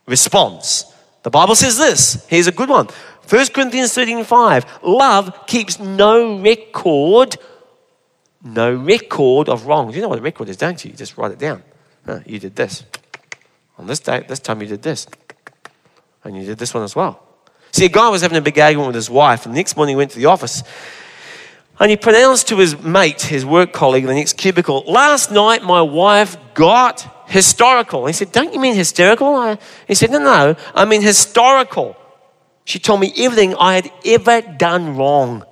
response. 0.06 0.84
The 1.22 1.30
Bible 1.30 1.54
says 1.54 1.76
this. 1.76 2.24
Here's 2.28 2.46
a 2.46 2.52
good 2.52 2.68
one. 2.68 2.88
1 3.28 3.46
Corinthians 3.48 3.92
13 3.92 4.24
5. 4.24 4.82
Love 4.84 5.46
keeps 5.46 5.80
no 5.80 6.40
record, 6.40 7.36
no 8.44 8.74
record 8.74 9.48
of 9.48 9.66
wrongs. 9.66 9.96
You 9.96 10.02
know 10.02 10.08
what 10.08 10.20
a 10.20 10.22
record 10.22 10.48
is, 10.48 10.56
don't 10.56 10.82
you? 10.84 10.92
You 10.92 10.96
just 10.96 11.16
write 11.16 11.32
it 11.32 11.38
down. 11.38 11.62
you 12.24 12.38
did 12.38 12.54
this. 12.54 12.84
On 13.78 13.86
this 13.86 14.00
day, 14.00 14.24
this 14.26 14.38
time 14.38 14.62
you 14.62 14.68
did 14.68 14.82
this. 14.82 15.06
And 16.24 16.36
you 16.36 16.44
did 16.44 16.58
this 16.58 16.72
one 16.72 16.82
as 16.82 16.94
well. 16.94 17.22
See, 17.72 17.84
a 17.84 17.88
guy 17.88 18.08
was 18.08 18.22
having 18.22 18.38
a 18.38 18.40
big 18.40 18.58
argument 18.58 18.86
with 18.88 18.94
his 18.94 19.10
wife, 19.10 19.44
and 19.44 19.54
the 19.54 19.58
next 19.58 19.76
morning 19.76 19.94
he 19.94 19.96
went 19.96 20.12
to 20.12 20.18
the 20.18 20.26
office 20.26 20.62
and 21.78 21.90
he 21.90 21.96
pronounced 21.96 22.48
to 22.48 22.56
his 22.56 22.80
mate, 22.82 23.22
his 23.22 23.44
work 23.44 23.72
colleague 23.72 24.04
in 24.04 24.08
the 24.08 24.14
next 24.14 24.34
cubicle, 24.34 24.84
Last 24.86 25.30
night 25.30 25.62
my 25.62 25.82
wife 25.82 26.36
got 26.54 27.06
historical. 27.26 28.06
He 28.06 28.12
said, 28.12 28.32
Don't 28.32 28.54
you 28.54 28.60
mean 28.60 28.74
hysterical? 28.74 29.58
He 29.86 29.94
said, 29.94 30.10
No, 30.10 30.18
no, 30.18 30.56
I 30.74 30.84
mean 30.84 31.02
historical. 31.02 31.96
She 32.64 32.78
told 32.78 33.00
me 33.00 33.12
everything 33.16 33.54
I 33.54 33.74
had 33.74 33.90
ever 34.04 34.40
done 34.40 34.96
wrong. 34.96 35.44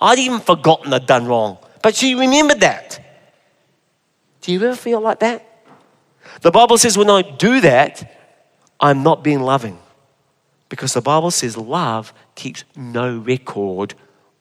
I'd 0.00 0.18
even 0.18 0.40
forgotten 0.40 0.92
I'd 0.92 1.06
done 1.06 1.26
wrong, 1.26 1.58
but 1.82 1.94
she 1.94 2.14
remembered 2.14 2.60
that. 2.60 3.00
Do 4.42 4.52
you 4.52 4.62
ever 4.62 4.76
feel 4.76 5.00
like 5.00 5.20
that? 5.20 5.48
The 6.42 6.50
Bible 6.50 6.76
says 6.76 6.98
when 6.98 7.08
I 7.08 7.22
do 7.22 7.60
that, 7.62 8.14
I'm 8.80 9.02
not 9.02 9.24
being 9.24 9.40
loving. 9.40 9.78
Because 10.68 10.92
the 10.92 11.00
Bible 11.00 11.30
says 11.30 11.56
love 11.56 12.12
keeps 12.34 12.64
no 12.76 13.16
record 13.18 13.94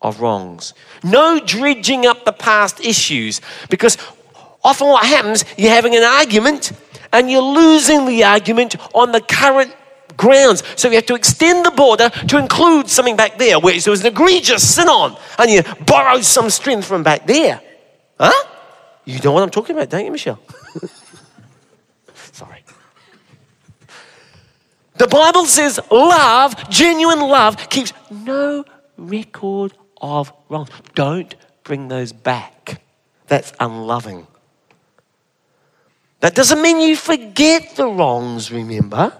of 0.04 0.20
wrongs. 0.20 0.74
No 1.04 1.39
dredging 1.39 2.06
up 2.06 2.26
the 2.26 2.34
past 2.34 2.80
issues 2.82 3.42
because 3.70 3.98
often 4.63 4.88
what 4.88 5.06
happens, 5.06 5.46
you're 5.58 5.72
having 5.72 5.96
an 5.96 6.04
argument 6.04 6.74
and 7.12 7.32
you're 7.32 7.42
losing 7.42 8.06
the 8.06 8.24
argument 8.24 8.76
on 8.94 9.12
the 9.12 9.22
current 9.22 9.74
grounds. 10.18 10.63
So 10.76 10.89
you 10.89 10.96
have 10.96 11.06
to 11.08 11.16
extend 11.16 11.66
the 11.66 11.72
border 11.72 12.10
to 12.10 12.38
include 12.38 12.89
something 12.89 13.16
back 13.16 13.38
there 13.38 13.60
where 13.60 13.80
there 13.80 13.92
was 13.92 14.02
an 14.02 14.08
egregious 14.08 14.76
sin 14.76 14.89
on 14.89 15.18
and 15.39 15.50
you 15.50 15.63
borrow 15.86 16.20
some 16.22 16.50
strength 16.50 16.86
from 16.86 17.04
back 17.04 17.26
there. 17.26 17.62
Huh? 18.20 18.50
You 19.06 19.20
know 19.20 19.32
what 19.32 19.44
I'm 19.44 19.50
talking 19.50 19.76
about, 19.76 19.89
don't 19.89 20.06
you, 20.06 20.12
Michelle? 20.12 20.39
Sorry. 22.32 22.63
The 24.96 25.08
Bible 25.08 25.46
says 25.46 25.80
love, 25.92 26.70
genuine 26.70 27.20
love, 27.20 27.58
keeps 27.70 27.94
no 28.12 28.63
record 28.98 29.74
of 30.04 30.32
wrongs. 30.50 30.70
Don't 30.94 31.34
bring 31.63 31.88
those 31.88 32.13
back. 32.13 32.82
That's 33.28 33.54
unloving. 33.60 34.28
That 36.20 36.36
doesn't 36.36 36.62
mean 36.62 36.80
you 36.80 36.96
forget 36.96 37.76
the 37.76 37.88
wrongs, 37.88 38.52
remember? 38.52 39.13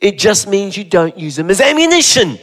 It 0.00 0.18
just 0.18 0.48
means 0.48 0.76
you 0.76 0.84
don't 0.84 1.16
use 1.16 1.36
them 1.36 1.50
as 1.50 1.60
ammunition 1.60 2.38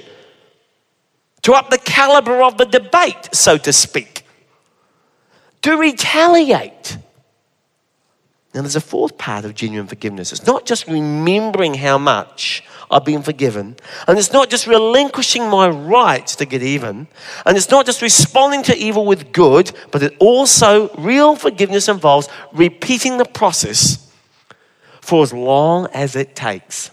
to 1.42 1.54
up 1.54 1.70
the 1.70 1.78
caliber 1.78 2.42
of 2.42 2.58
the 2.58 2.66
debate, 2.66 3.30
so 3.34 3.58
to 3.58 3.74
speak, 3.74 4.26
to 5.62 5.76
retaliate. 5.76 6.98
Now, 8.54 8.62
there's 8.62 8.76
a 8.76 8.82
fourth 8.82 9.18
part 9.18 9.46
of 9.46 9.56
genuine 9.56 9.88
forgiveness. 9.88 10.32
It's 10.32 10.46
not 10.46 10.66
just 10.66 10.88
remembering 10.88 11.74
how 11.74 11.98
much 11.98 12.64
I've 12.92 13.06
been 13.06 13.22
forgiven, 13.22 13.76
and 14.08 14.18
it's 14.18 14.32
not 14.32 14.50
just 14.50 14.68
relinquishing 14.68 15.50
my 15.50 15.70
rights 15.70 16.36
to 16.38 16.46
get 16.46 16.62
even, 16.62 17.08
and 17.46 17.58
it's 17.58 17.70
not 17.70 17.86
just 17.86 18.02
responding 18.02 18.64
to 18.64 18.78
evil 18.78 19.06
with 19.06 19.32
good, 19.32 19.72
but 19.92 20.04
it 20.04 20.16
also, 20.20 20.90
real 20.96 21.36
forgiveness 21.36 21.88
involves 21.88 22.28
repeating 22.52 23.18
the 23.18 23.26
process 23.26 24.12
for 25.02 25.24
as 25.24 25.34
long 25.34 25.88
as 25.94 26.16
it 26.16 26.36
takes. 26.36 26.92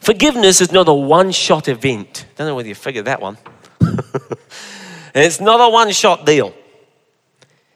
Forgiveness 0.00 0.60
is 0.60 0.72
not 0.72 0.88
a 0.88 0.94
one 0.94 1.32
shot 1.32 1.68
event. 1.68 2.26
Don't 2.36 2.46
know 2.46 2.54
whether 2.54 2.68
you 2.68 2.74
figured 2.74 3.06
that 3.06 3.20
one. 3.20 3.36
it's 5.14 5.40
not 5.40 5.60
a 5.60 5.68
one 5.70 5.90
shot 5.92 6.24
deal. 6.24 6.54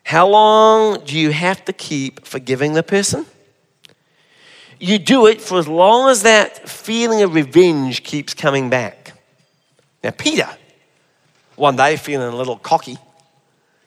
How 0.04 0.28
long 0.28 1.04
do 1.04 1.18
you 1.18 1.30
have 1.30 1.64
to 1.64 1.72
keep 1.72 2.26
forgiving 2.26 2.74
the 2.74 2.82
person? 2.82 3.26
You 4.82 4.98
do 4.98 5.28
it 5.28 5.40
for 5.40 5.60
as 5.60 5.68
long 5.68 6.10
as 6.10 6.24
that 6.24 6.68
feeling 6.68 7.22
of 7.22 7.34
revenge 7.34 8.02
keeps 8.02 8.34
coming 8.34 8.68
back. 8.68 9.12
Now, 10.02 10.10
Peter, 10.10 10.48
one 11.54 11.76
day 11.76 11.94
feeling 11.94 12.26
a 12.26 12.34
little 12.34 12.56
cocky, 12.56 12.98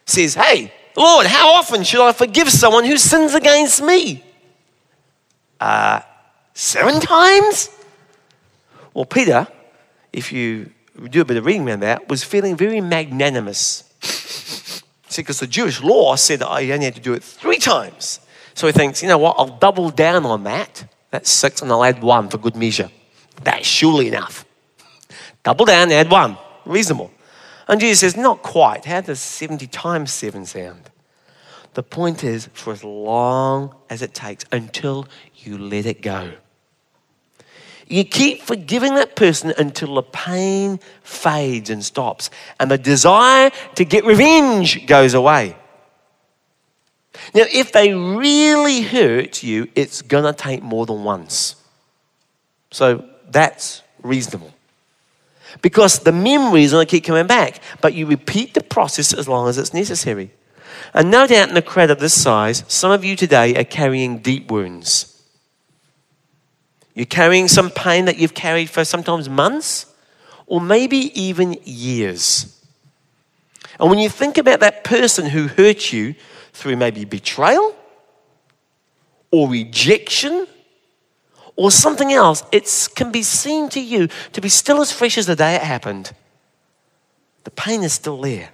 says, 0.05 0.35
Hey, 0.35 0.71
Lord, 0.95 1.27
how 1.27 1.49
often 1.49 1.83
should 1.83 1.99
I 1.99 2.13
forgive 2.13 2.49
someone 2.49 2.85
who 2.85 2.97
sins 2.97 3.33
against 3.33 3.81
me? 3.81 4.23
Uh, 5.59 5.99
seven 6.53 7.01
times? 7.01 7.69
Well, 8.93 9.03
Peter, 9.03 9.49
if 10.13 10.31
you 10.31 10.71
do 11.09 11.19
a 11.19 11.25
bit 11.25 11.35
of 11.35 11.45
reading 11.45 11.67
around 11.67 11.81
that, 11.81 12.07
was 12.07 12.23
feeling 12.23 12.55
very 12.55 12.79
magnanimous. 12.79 13.83
See, 15.09 15.23
because 15.23 15.41
the 15.41 15.47
Jewish 15.47 15.81
law 15.81 16.15
said 16.15 16.41
I 16.41 16.71
only 16.71 16.85
had 16.85 16.95
to 16.95 17.01
do 17.01 17.11
it 17.11 17.21
three 17.21 17.57
times. 17.57 18.21
So 18.55 18.67
he 18.67 18.73
thinks, 18.73 19.03
you 19.03 19.09
know 19.09 19.17
what, 19.17 19.35
I'll 19.37 19.57
double 19.57 19.91
down 19.91 20.25
on 20.25 20.43
that. 20.45 20.85
That's 21.11 21.29
six, 21.29 21.61
and 21.61 21.71
I'll 21.71 21.83
add 21.83 22.01
one 22.01 22.29
for 22.29 22.37
good 22.37 22.55
measure. 22.55 22.89
That's 23.43 23.67
surely 23.67 24.07
enough. 24.07 24.45
Double 25.43 25.65
down, 25.65 25.91
add 25.91 26.09
one. 26.09 26.37
Reasonable. 26.65 27.11
And 27.67 27.79
Jesus 27.79 27.99
says, 27.99 28.17
not 28.17 28.41
quite. 28.41 28.85
How 28.85 29.01
does 29.01 29.19
70 29.19 29.67
times 29.67 30.11
7 30.11 30.45
sound? 30.45 30.89
The 31.73 31.83
point 31.83 32.23
is, 32.23 32.49
for 32.53 32.71
as 32.71 32.83
long 32.83 33.75
as 33.89 34.01
it 34.01 34.13
takes 34.13 34.45
until 34.51 35.07
you 35.35 35.57
let 35.57 35.85
it 35.85 36.01
go. 36.01 36.31
You 37.87 38.05
keep 38.05 38.41
forgiving 38.41 38.95
that 38.95 39.15
person 39.15 39.53
until 39.57 39.95
the 39.95 40.03
pain 40.03 40.79
fades 41.03 41.69
and 41.69 41.83
stops, 41.83 42.29
and 42.59 42.71
the 42.71 42.77
desire 42.77 43.51
to 43.75 43.85
get 43.85 44.05
revenge 44.05 44.87
goes 44.87 45.13
away. 45.13 45.57
Now, 47.33 47.45
if 47.51 47.71
they 47.71 47.93
really 47.93 48.81
hurt 48.81 49.43
you, 49.43 49.67
it's 49.75 50.01
going 50.01 50.23
to 50.23 50.33
take 50.33 50.61
more 50.61 50.85
than 50.85 51.03
once. 51.03 51.55
So 52.71 53.05
that's 53.29 53.81
reasonable. 54.03 54.53
Because 55.61 55.99
the 55.99 56.11
memory 56.11 56.63
is 56.63 56.71
going 56.71 56.85
to 56.85 56.89
keep 56.89 57.05
coming 57.05 57.27
back, 57.27 57.61
but 57.81 57.93
you 57.93 58.05
repeat 58.05 58.53
the 58.53 58.61
process 58.61 59.13
as 59.13 59.27
long 59.27 59.47
as 59.47 59.57
it's 59.57 59.73
necessary. 59.73 60.31
And 60.93 61.09
no 61.09 61.27
doubt 61.27 61.49
in 61.49 61.57
a 61.57 61.61
crowd 61.61 61.89
of 61.89 61.99
this 61.99 62.19
size, 62.19 62.63
some 62.67 62.91
of 62.91 63.03
you 63.03 63.15
today 63.15 63.55
are 63.55 63.63
carrying 63.63 64.19
deep 64.19 64.51
wounds. 64.51 65.11
You're 66.93 67.05
carrying 67.05 67.47
some 67.47 67.69
pain 67.69 68.05
that 68.05 68.17
you've 68.17 68.33
carried 68.33 68.69
for 68.69 68.85
sometimes 68.85 69.27
months 69.27 69.85
or 70.47 70.61
maybe 70.61 71.11
even 71.19 71.57
years. 71.63 72.51
And 73.79 73.89
when 73.89 73.99
you 73.99 74.09
think 74.09 74.37
about 74.37 74.61
that 74.61 74.83
person 74.83 75.25
who 75.25 75.47
hurt 75.47 75.91
you 75.91 76.15
through 76.55 76.77
maybe 76.77 77.05
betrayal 77.05 77.75
or 79.31 79.49
rejection 79.49 80.47
or 81.55 81.71
something 81.71 82.11
else, 82.11 82.43
it 82.51 82.89
can 82.95 83.11
be 83.11 83.23
seen 83.23 83.69
to 83.69 83.79
you 83.79 84.07
to 84.33 84.41
be 84.41 84.49
still 84.49 84.81
as 84.81 84.91
fresh 84.91 85.17
as 85.17 85.25
the 85.25 85.35
day 85.35 85.55
it 85.55 85.61
happened. 85.61 86.11
The 87.43 87.51
pain 87.51 87.83
is 87.83 87.93
still 87.93 88.19
there 88.21 88.49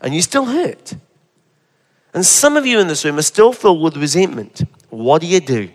and 0.00 0.14
you're 0.14 0.22
still 0.22 0.46
hurt. 0.46 0.94
And 2.14 2.24
some 2.24 2.56
of 2.56 2.64
you 2.64 2.80
in 2.80 2.88
this 2.88 3.04
room 3.04 3.18
are 3.18 3.22
still 3.22 3.52
filled 3.52 3.82
with 3.82 3.96
resentment. 3.96 4.62
What 4.88 5.20
do 5.20 5.26
you 5.26 5.40
do? 5.40 5.70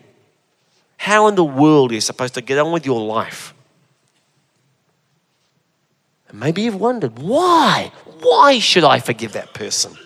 how 1.02 1.28
in 1.28 1.34
the 1.34 1.44
world 1.44 1.90
are 1.90 1.96
you 1.96 2.02
supposed 2.02 2.36
to 2.36 2.42
get 2.42 2.60
on 2.60 2.72
with 2.72 2.86
your 2.86 3.02
life? 3.02 3.56
And 6.30 6.40
maybe 6.40 6.62
you've 6.62 6.80
wondered, 6.80 7.18
why? 7.18 7.92
Why 8.20 8.60
should 8.60 8.84
I 8.84 9.00
forgive 9.00 9.34
that 9.34 9.52
person? 9.52 9.98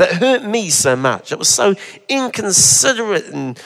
That 0.00 0.12
hurt 0.12 0.44
me 0.44 0.70
so 0.70 0.96
much. 0.96 1.30
It 1.30 1.38
was 1.38 1.50
so 1.50 1.74
inconsiderate. 2.08 3.26
And 3.26 3.58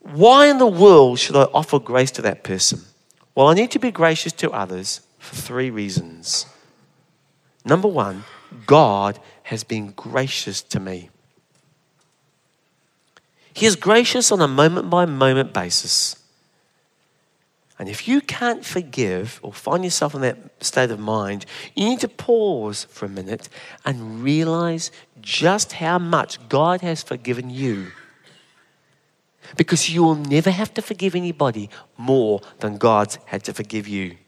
why 0.00 0.46
in 0.46 0.56
the 0.56 0.66
world 0.66 1.18
should 1.18 1.36
I 1.36 1.42
offer 1.52 1.78
grace 1.78 2.10
to 2.12 2.22
that 2.22 2.42
person? 2.42 2.80
Well, 3.34 3.48
I 3.48 3.52
need 3.52 3.70
to 3.72 3.78
be 3.78 3.90
gracious 3.90 4.32
to 4.32 4.50
others 4.52 5.02
for 5.18 5.36
three 5.36 5.68
reasons. 5.68 6.46
Number 7.62 7.88
one, 7.88 8.24
God 8.64 9.20
has 9.42 9.62
been 9.62 9.90
gracious 9.90 10.62
to 10.62 10.80
me. 10.80 11.10
He 13.52 13.66
is 13.66 13.76
gracious 13.76 14.32
on 14.32 14.40
a 14.40 14.48
moment 14.48 14.88
by 14.88 15.04
moment 15.04 15.52
basis. 15.52 16.16
And 17.80 17.88
if 17.88 18.06
you 18.06 18.20
can't 18.20 18.62
forgive 18.62 19.40
or 19.42 19.54
find 19.54 19.84
yourself 19.84 20.14
in 20.14 20.20
that 20.20 20.36
state 20.62 20.90
of 20.90 21.00
mind, 21.00 21.46
you 21.74 21.88
need 21.88 22.00
to 22.00 22.08
pause 22.08 22.84
for 22.90 23.06
a 23.06 23.08
minute 23.08 23.48
and 23.86 24.22
realize 24.22 24.90
just 25.22 25.72
how 25.72 25.98
much 25.98 26.46
God 26.50 26.82
has 26.82 27.02
forgiven 27.02 27.48
you. 27.48 27.86
Because 29.56 29.88
you 29.88 30.02
will 30.02 30.14
never 30.14 30.50
have 30.50 30.74
to 30.74 30.82
forgive 30.82 31.14
anybody 31.14 31.70
more 31.96 32.42
than 32.58 32.76
God's 32.76 33.18
had 33.24 33.44
to 33.44 33.54
forgive 33.54 33.88
you. 33.88 34.18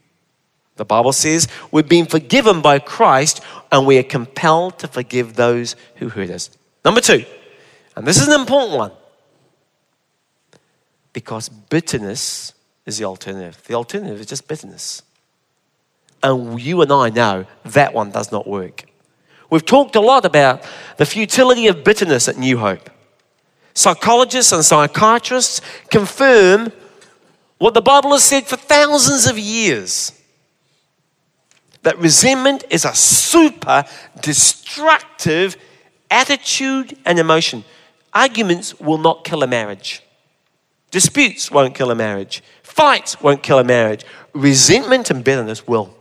The 0.77 0.87
Bible 0.87 1.13
says 1.13 1.47
we've 1.71 1.87
been 1.87 2.07
forgiven 2.07 2.63
by 2.63 2.79
Christ 2.79 3.43
and 3.71 3.87
we 3.87 3.99
are 3.99 4.03
compelled 4.03 4.79
to 4.79 4.89
forgive 4.89 5.35
those 5.35 5.77
who 5.97 6.09
hurt 6.09 6.31
us. 6.31 6.49
Number 6.87 7.03
two, 7.03 7.27
and 7.97 8.07
this 8.07 8.19
is 8.19 8.29
an 8.29 8.41
important 8.41 8.79
one, 8.79 8.93
because 11.13 11.51
bitterness 11.51 12.55
is 12.87 12.99
the 12.99 13.05
alternative. 13.05 13.63
The 13.67 13.75
alternative 13.75 14.21
is 14.21 14.27
just 14.27 14.49
bitterness. 14.49 15.03
And 16.23 16.61
you 16.61 16.81
and 16.83 16.93
I 16.93 17.11
know 17.11 17.47
that 17.65 17.95
one 17.95 18.11
does 18.11 18.31
not 18.31 18.47
work. 18.47 18.85
We've 19.51 19.65
talked 19.65 19.97
a 19.97 20.01
lot 20.01 20.25
about 20.25 20.67
the 20.97 21.07
futility 21.07 21.67
of 21.67 21.85
bitterness 21.85 22.29
at 22.29 22.39
New 22.39 22.59
Hope. 22.59 22.89
Psychologists 23.75 24.53
and 24.53 24.65
psychiatrists 24.65 25.61
confirm 25.91 26.73
what 27.59 27.75
the 27.75 27.83
Bible 27.83 28.13
has 28.13 28.25
said 28.25 28.47
for 28.47 28.57
thousands 28.57 29.27
of 29.27 29.39
years 29.39 30.13
that 31.83 31.99
resentment 31.99 32.65
is 32.71 32.85
a 32.85 32.95
super 32.95 33.85
destructive 34.21 35.57
attitude 36.11 36.97
and 37.05 37.19
emotion. 37.19 37.65
Arguments 38.15 38.79
will 38.79 38.99
not 38.99 39.25
kill 39.25 39.43
a 39.43 39.47
marriage. 39.47 40.03
Disputes 40.93 41.51
won't 41.51 41.75
kill 41.75 41.91
a 41.91 41.95
marriage. 41.95 42.43
Fights 42.63 43.21
won't 43.21 43.43
kill 43.43 43.59
a 43.59 43.65
marriage. 43.65 44.05
Resentment 44.35 45.11
and 45.11 45.25
bitterness 45.25 45.67
will. 45.67 45.93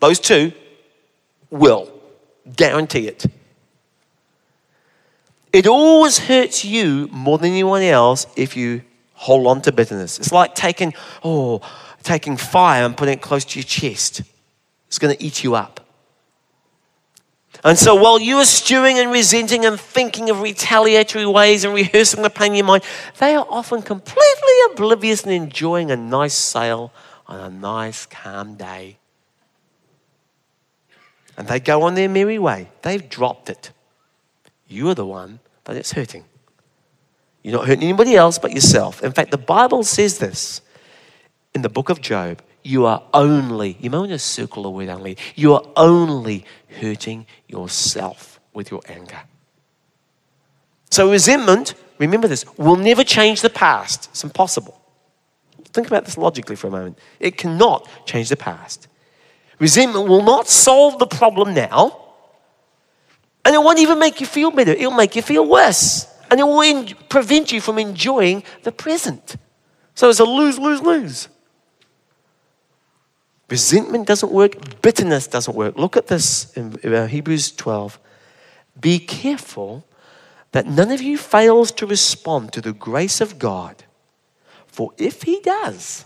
Those 0.00 0.18
two 0.18 0.52
will. 1.50 1.92
Guarantee 2.56 3.06
it. 3.06 3.26
It 5.52 5.66
always 5.66 6.18
hurts 6.18 6.64
you 6.64 7.08
more 7.12 7.38
than 7.38 7.50
anyone 7.50 7.82
else 7.82 8.26
if 8.36 8.56
you 8.56 8.82
hold 9.14 9.46
on 9.46 9.60
to 9.62 9.72
bitterness. 9.72 10.18
It's 10.18 10.32
like 10.32 10.54
taking, 10.54 10.94
oh, 11.22 11.60
taking 12.02 12.36
fire 12.36 12.86
and 12.86 12.96
putting 12.96 13.14
it 13.14 13.20
close 13.20 13.44
to 13.44 13.58
your 13.58 13.64
chest. 13.64 14.22
It's 14.86 14.98
going 14.98 15.14
to 15.14 15.22
eat 15.22 15.44
you 15.44 15.54
up. 15.54 15.79
And 17.62 17.78
so 17.78 17.94
while 17.94 18.18
you 18.18 18.38
are 18.38 18.44
stewing 18.44 18.98
and 18.98 19.12
resenting 19.12 19.66
and 19.66 19.78
thinking 19.78 20.30
of 20.30 20.40
retaliatory 20.40 21.26
ways 21.26 21.64
and 21.64 21.74
rehearsing 21.74 22.22
the 22.22 22.30
pain 22.30 22.52
in 22.52 22.56
your 22.56 22.66
mind, 22.66 22.84
they 23.18 23.34
are 23.34 23.46
often 23.50 23.82
completely 23.82 24.54
oblivious 24.72 25.24
and 25.24 25.32
enjoying 25.32 25.90
a 25.90 25.96
nice 25.96 26.34
sail 26.34 26.92
on 27.26 27.40
a 27.40 27.50
nice, 27.50 28.06
calm 28.06 28.54
day. 28.54 28.96
And 31.36 31.48
they 31.48 31.60
go 31.60 31.82
on 31.82 31.94
their 31.94 32.08
merry 32.08 32.38
way. 32.38 32.68
They've 32.82 33.06
dropped 33.06 33.50
it. 33.50 33.72
You 34.66 34.88
are 34.88 34.94
the 34.94 35.06
one 35.06 35.40
that 35.64 35.76
it's 35.76 35.92
hurting. 35.92 36.24
You're 37.42 37.56
not 37.56 37.66
hurting 37.66 37.84
anybody 37.84 38.16
else 38.16 38.38
but 38.38 38.52
yourself. 38.52 39.02
In 39.02 39.12
fact, 39.12 39.30
the 39.30 39.38
Bible 39.38 39.82
says 39.82 40.18
this 40.18 40.62
in 41.54 41.62
the 41.62 41.68
book 41.68 41.88
of 41.90 42.00
Job 42.00 42.42
you 42.62 42.86
are 42.86 43.02
only, 43.14 43.76
you 43.80 43.90
might 43.90 43.98
want 43.98 44.10
to 44.10 44.18
circle 44.18 44.62
the 44.64 44.70
word 44.70 44.88
only, 44.88 45.16
you 45.34 45.54
are 45.54 45.64
only 45.76 46.44
hurting 46.80 47.26
yourself 47.48 48.40
with 48.52 48.70
your 48.70 48.82
anger. 48.88 49.20
So, 50.90 51.10
resentment, 51.10 51.74
remember 51.98 52.28
this, 52.28 52.44
will 52.56 52.76
never 52.76 53.04
change 53.04 53.42
the 53.42 53.50
past. 53.50 54.08
It's 54.10 54.24
impossible. 54.24 54.80
Think 55.72 55.86
about 55.86 56.04
this 56.04 56.18
logically 56.18 56.56
for 56.56 56.66
a 56.66 56.70
moment. 56.70 56.98
It 57.20 57.36
cannot 57.36 57.88
change 58.04 58.28
the 58.28 58.36
past. 58.36 58.88
Resentment 59.58 60.08
will 60.08 60.22
not 60.22 60.48
solve 60.48 60.98
the 60.98 61.06
problem 61.06 61.54
now, 61.54 61.96
and 63.44 63.54
it 63.54 63.58
won't 63.58 63.78
even 63.78 63.98
make 63.98 64.20
you 64.20 64.26
feel 64.26 64.50
better. 64.50 64.72
It'll 64.72 64.90
make 64.90 65.14
you 65.14 65.22
feel 65.22 65.46
worse, 65.46 66.06
and 66.30 66.40
it 66.40 66.44
will 66.44 66.60
in- 66.62 66.94
prevent 67.08 67.52
you 67.52 67.60
from 67.60 67.78
enjoying 67.78 68.42
the 68.64 68.72
present. 68.72 69.36
So, 69.94 70.08
it's 70.08 70.20
a 70.20 70.24
lose, 70.24 70.58
lose, 70.58 70.82
lose. 70.82 71.28
Resentment 73.50 74.06
doesn't 74.06 74.30
work, 74.30 74.80
bitterness 74.80 75.26
doesn't 75.26 75.56
work. 75.56 75.76
Look 75.76 75.96
at 75.96 76.06
this 76.06 76.56
in 76.56 76.78
uh, 76.84 77.08
Hebrews 77.08 77.50
12. 77.52 77.98
Be 78.80 79.00
careful 79.00 79.84
that 80.52 80.66
none 80.66 80.92
of 80.92 81.02
you 81.02 81.18
fails 81.18 81.72
to 81.72 81.86
respond 81.86 82.52
to 82.52 82.60
the 82.60 82.72
grace 82.72 83.20
of 83.20 83.38
God. 83.38 83.84
For 84.66 84.92
if 84.98 85.22
he 85.22 85.40
does, 85.40 86.04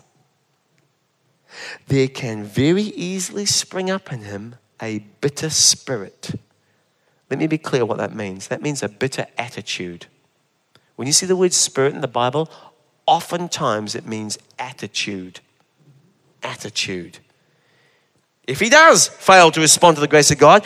there 1.87 2.09
can 2.09 2.45
very 2.45 2.83
easily 2.83 3.45
spring 3.45 3.91
up 3.91 4.11
in 4.11 4.23
him 4.23 4.57
a 4.81 5.01
bitter 5.21 5.51
spirit. 5.51 6.33
Let 7.31 7.39
me 7.39 7.47
be 7.47 7.59
clear 7.59 7.85
what 7.85 7.99
that 7.99 8.15
means. 8.15 8.49
That 8.49 8.63
means 8.63 8.83
a 8.83 8.89
bitter 8.89 9.27
attitude. 9.37 10.07
When 10.97 11.07
you 11.07 11.13
see 11.13 11.27
the 11.27 11.37
word 11.37 11.53
spirit 11.53 11.95
in 11.95 12.01
the 12.01 12.09
Bible, 12.09 12.51
oftentimes 13.07 13.95
it 13.95 14.07
means 14.07 14.39
attitude. 14.59 15.41
Attitude. 16.43 17.19
If 18.47 18.61
he 18.61 18.69
does 18.69 19.09
fail 19.09 19.51
to 19.51 19.61
respond 19.61 19.97
to 19.97 20.01
the 20.01 20.09
grace 20.09 20.31
of 20.31 20.39
God, 20.39 20.65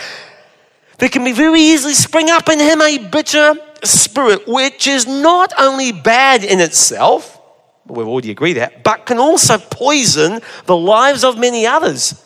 there 0.98 1.08
can 1.08 1.24
be 1.24 1.32
very 1.32 1.60
easily 1.60 1.94
spring 1.94 2.28
up 2.28 2.48
in 2.48 2.58
him 2.58 2.82
a 2.82 2.98
bitter 2.98 3.54
spirit, 3.84 4.48
which 4.48 4.86
is 4.86 5.06
not 5.06 5.52
only 5.58 5.92
bad 5.92 6.42
in 6.42 6.60
itself, 6.60 7.40
we've 7.86 8.06
already 8.06 8.30
agreed 8.30 8.54
that, 8.54 8.82
but 8.82 9.06
can 9.06 9.18
also 9.18 9.58
poison 9.58 10.40
the 10.66 10.76
lives 10.76 11.24
of 11.24 11.38
many 11.38 11.66
others. 11.66 12.24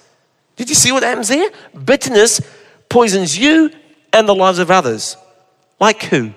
Did 0.56 0.68
you 0.68 0.74
see 0.74 0.92
what 0.92 1.02
happens 1.02 1.28
there? 1.28 1.50
Bitterness 1.84 2.40
poisons 2.88 3.36
you 3.38 3.70
and 4.12 4.28
the 4.28 4.34
lives 4.34 4.58
of 4.58 4.70
others. 4.70 5.16
Like 5.80 6.02
who? 6.04 6.32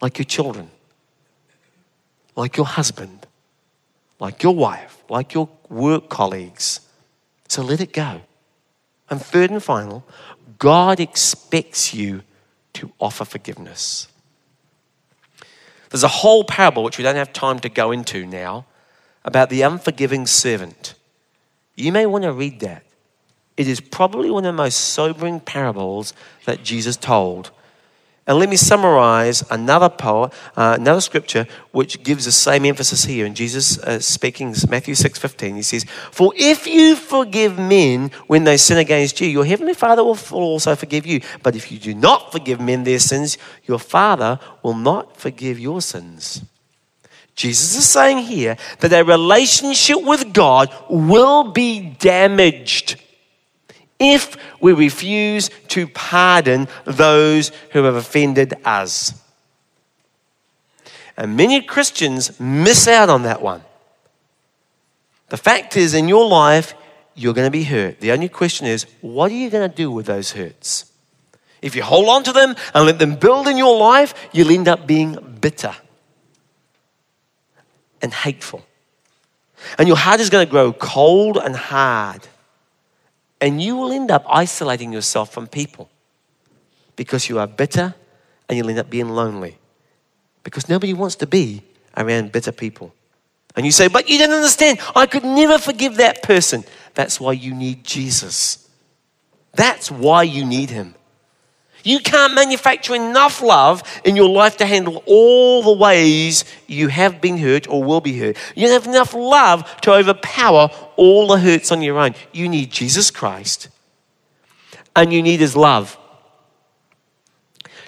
Like 0.00 0.18
your 0.18 0.24
children, 0.24 0.70
like 2.36 2.56
your 2.56 2.66
husband, 2.66 3.25
like 4.18 4.42
your 4.42 4.54
wife, 4.54 5.02
like 5.08 5.34
your 5.34 5.48
work 5.68 6.08
colleagues. 6.08 6.80
So 7.48 7.62
let 7.62 7.80
it 7.80 7.92
go. 7.92 8.22
And 9.08 9.20
third 9.22 9.50
and 9.50 9.62
final, 9.62 10.04
God 10.58 11.00
expects 11.00 11.94
you 11.94 12.22
to 12.74 12.92
offer 12.98 13.24
forgiveness. 13.24 14.08
There's 15.90 16.02
a 16.02 16.08
whole 16.08 16.44
parable, 16.44 16.82
which 16.82 16.98
we 16.98 17.04
don't 17.04 17.16
have 17.16 17.32
time 17.32 17.58
to 17.60 17.68
go 17.68 17.92
into 17.92 18.26
now, 18.26 18.66
about 19.24 19.50
the 19.50 19.62
unforgiving 19.62 20.26
servant. 20.26 20.94
You 21.74 21.92
may 21.92 22.06
want 22.06 22.24
to 22.24 22.32
read 22.32 22.60
that. 22.60 22.82
It 23.56 23.68
is 23.68 23.80
probably 23.80 24.30
one 24.30 24.44
of 24.44 24.54
the 24.54 24.62
most 24.62 24.76
sobering 24.76 25.40
parables 25.40 26.12
that 26.44 26.62
Jesus 26.62 26.96
told. 26.96 27.50
And 28.28 28.40
let 28.40 28.48
me 28.48 28.56
summarize 28.56 29.44
another 29.50 29.88
poem, 29.88 30.30
uh, 30.56 30.76
another 30.80 31.00
scripture 31.00 31.46
which 31.70 32.02
gives 32.02 32.24
the 32.24 32.32
same 32.32 32.64
emphasis 32.64 33.04
here. 33.04 33.24
And 33.24 33.36
Jesus 33.36 33.78
uh, 33.78 34.00
speaking, 34.00 34.52
Matthew 34.68 34.94
6:15, 34.94 35.54
he 35.54 35.62
says, 35.62 35.84
"For 36.10 36.32
if 36.36 36.66
you 36.66 36.96
forgive 36.96 37.56
men 37.56 38.10
when 38.26 38.42
they 38.42 38.56
sin 38.56 38.78
against 38.78 39.20
you, 39.20 39.28
your 39.28 39.44
heavenly 39.44 39.74
Father 39.74 40.02
will 40.02 40.18
also 40.32 40.74
forgive 40.74 41.06
you. 41.06 41.20
But 41.44 41.54
if 41.54 41.70
you 41.70 41.78
do 41.78 41.94
not 41.94 42.32
forgive 42.32 42.60
men 42.60 42.82
their 42.82 42.98
sins, 42.98 43.38
your 43.64 43.78
Father 43.78 44.40
will 44.60 44.74
not 44.74 45.16
forgive 45.16 45.60
your 45.60 45.80
sins." 45.80 46.42
Jesus 47.36 47.76
is 47.76 47.88
saying 47.88 48.18
here 48.18 48.56
that 48.80 48.92
a 48.92 49.04
relationship 49.04 50.02
with 50.02 50.32
God 50.32 50.74
will 50.88 51.52
be 51.52 51.80
damaged 51.80 52.96
if 53.98 54.36
we 54.60 54.72
refuse 54.72 55.50
to 55.68 55.86
pardon 55.88 56.68
those 56.84 57.50
who 57.72 57.84
have 57.84 57.94
offended 57.94 58.54
us. 58.64 59.14
And 61.16 61.36
many 61.36 61.62
Christians 61.62 62.38
miss 62.38 62.86
out 62.86 63.08
on 63.08 63.22
that 63.22 63.40
one. 63.40 63.62
The 65.28 65.36
fact 65.36 65.76
is, 65.76 65.94
in 65.94 66.08
your 66.08 66.28
life, 66.28 66.74
you're 67.14 67.34
going 67.34 67.46
to 67.46 67.50
be 67.50 67.64
hurt. 67.64 68.00
The 68.00 68.12
only 68.12 68.28
question 68.28 68.66
is, 68.66 68.86
what 69.00 69.30
are 69.30 69.34
you 69.34 69.50
going 69.50 69.68
to 69.68 69.74
do 69.74 69.90
with 69.90 70.06
those 70.06 70.32
hurts? 70.32 70.92
If 71.62 71.74
you 71.74 71.82
hold 71.82 72.08
on 72.08 72.22
to 72.24 72.32
them 72.32 72.54
and 72.74 72.86
let 72.86 72.98
them 72.98 73.16
build 73.16 73.48
in 73.48 73.56
your 73.56 73.78
life, 73.78 74.14
you'll 74.32 74.50
end 74.50 74.68
up 74.68 74.86
being 74.86 75.38
bitter. 75.40 75.74
and 78.02 78.12
hateful. 78.12 78.64
And 79.78 79.88
your 79.88 79.96
heart 79.96 80.20
is 80.20 80.30
going 80.30 80.46
to 80.46 80.50
grow 80.50 80.72
cold 80.72 81.38
and 81.38 81.56
hard. 81.56 82.28
And 83.40 83.60
you 83.62 83.76
will 83.76 83.92
end 83.92 84.10
up 84.10 84.24
isolating 84.28 84.92
yourself 84.92 85.32
from 85.32 85.46
people 85.46 85.90
because 86.96 87.28
you 87.28 87.38
are 87.38 87.46
bitter 87.46 87.94
and 88.48 88.56
you'll 88.56 88.70
end 88.70 88.78
up 88.78 88.90
being 88.90 89.10
lonely 89.10 89.58
because 90.42 90.68
nobody 90.68 90.94
wants 90.94 91.16
to 91.16 91.26
be 91.26 91.62
around 91.96 92.32
bitter 92.32 92.52
people. 92.52 92.94
And 93.54 93.64
you 93.64 93.72
say, 93.72 93.88
But 93.88 94.08
you 94.08 94.18
don't 94.18 94.32
understand. 94.32 94.80
I 94.94 95.06
could 95.06 95.24
never 95.24 95.58
forgive 95.58 95.96
that 95.96 96.22
person. 96.22 96.64
That's 96.94 97.20
why 97.20 97.32
you 97.32 97.54
need 97.54 97.84
Jesus. 97.84 98.68
That's 99.54 99.90
why 99.90 100.24
you 100.24 100.44
need 100.44 100.70
him. 100.70 100.94
You 101.86 102.00
can't 102.00 102.34
manufacture 102.34 102.96
enough 102.96 103.40
love 103.40 103.80
in 104.04 104.16
your 104.16 104.28
life 104.28 104.56
to 104.56 104.66
handle 104.66 105.04
all 105.06 105.62
the 105.62 105.72
ways 105.72 106.44
you 106.66 106.88
have 106.88 107.20
been 107.20 107.38
hurt 107.38 107.68
or 107.68 107.84
will 107.84 108.00
be 108.00 108.18
hurt. 108.18 108.36
You 108.56 108.66
don't 108.66 108.82
have 108.82 108.92
enough 108.92 109.14
love 109.14 109.80
to 109.82 109.92
overpower 109.92 110.68
all 110.96 111.28
the 111.28 111.38
hurts 111.38 111.70
on 111.70 111.82
your 111.82 111.96
own. 112.00 112.16
You 112.32 112.48
need 112.48 112.72
Jesus 112.72 113.12
Christ 113.12 113.68
and 114.96 115.12
you 115.12 115.22
need 115.22 115.38
His 115.38 115.54
love 115.54 115.96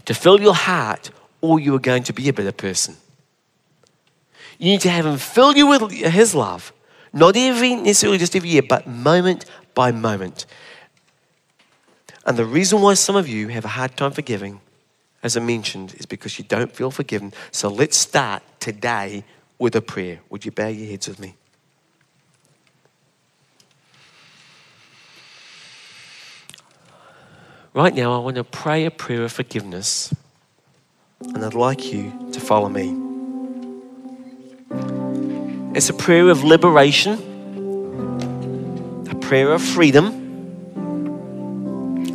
to 0.04 0.14
fill 0.14 0.40
your 0.40 0.54
heart, 0.54 1.10
or 1.40 1.58
you 1.58 1.74
are 1.74 1.80
going 1.80 2.04
to 2.04 2.12
be 2.12 2.28
a 2.28 2.32
better 2.32 2.52
person. 2.52 2.96
You 4.60 4.66
need 4.70 4.80
to 4.82 4.90
have 4.90 5.06
Him 5.06 5.18
fill 5.18 5.56
you 5.56 5.66
with 5.66 5.90
His 5.90 6.36
love, 6.36 6.72
not 7.12 7.36
every 7.36 7.74
necessarily 7.74 8.18
just 8.18 8.36
every 8.36 8.50
year, 8.50 8.62
but 8.62 8.86
moment 8.86 9.44
by 9.74 9.90
moment. 9.90 10.46
And 12.28 12.36
the 12.36 12.44
reason 12.44 12.82
why 12.82 12.92
some 12.92 13.16
of 13.16 13.26
you 13.26 13.48
have 13.48 13.64
a 13.64 13.68
hard 13.68 13.96
time 13.96 14.12
forgiving, 14.12 14.60
as 15.22 15.34
I 15.38 15.40
mentioned, 15.40 15.94
is 15.94 16.04
because 16.04 16.38
you 16.38 16.44
don't 16.44 16.70
feel 16.70 16.90
forgiven. 16.90 17.32
So 17.52 17.70
let's 17.70 17.96
start 17.96 18.42
today 18.60 19.24
with 19.58 19.74
a 19.74 19.80
prayer. 19.80 20.20
Would 20.28 20.44
you 20.44 20.50
bow 20.50 20.68
your 20.68 20.90
heads 20.90 21.08
with 21.08 21.18
me? 21.18 21.36
Right 27.72 27.94
now, 27.94 28.12
I 28.12 28.18
want 28.18 28.36
to 28.36 28.44
pray 28.44 28.84
a 28.84 28.90
prayer 28.90 29.22
of 29.22 29.32
forgiveness, 29.32 30.12
and 31.22 31.42
I'd 31.42 31.54
like 31.54 31.94
you 31.94 32.12
to 32.32 32.40
follow 32.40 32.68
me. 32.68 32.94
It's 35.74 35.88
a 35.88 35.94
prayer 35.94 36.28
of 36.28 36.44
liberation, 36.44 37.14
a 39.10 39.14
prayer 39.14 39.50
of 39.50 39.62
freedom 39.62 40.27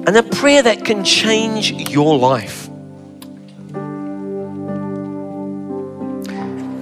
and 0.06 0.18
a 0.18 0.24
prayer 0.24 0.62
that 0.62 0.84
can 0.84 1.04
change 1.04 1.72
your 1.90 2.18
life. 2.18 2.70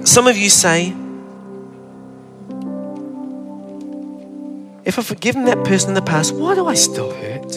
Some 0.04 0.26
of 0.26 0.36
you 0.36 0.50
say, 0.50 0.88
if 4.84 4.98
I've 4.98 5.06
forgiven 5.06 5.44
that 5.44 5.64
person 5.64 5.90
in 5.90 5.94
the 5.94 6.02
past, 6.02 6.34
why 6.34 6.54
do 6.54 6.66
I 6.66 6.74
still 6.74 7.12
hurt? 7.12 7.54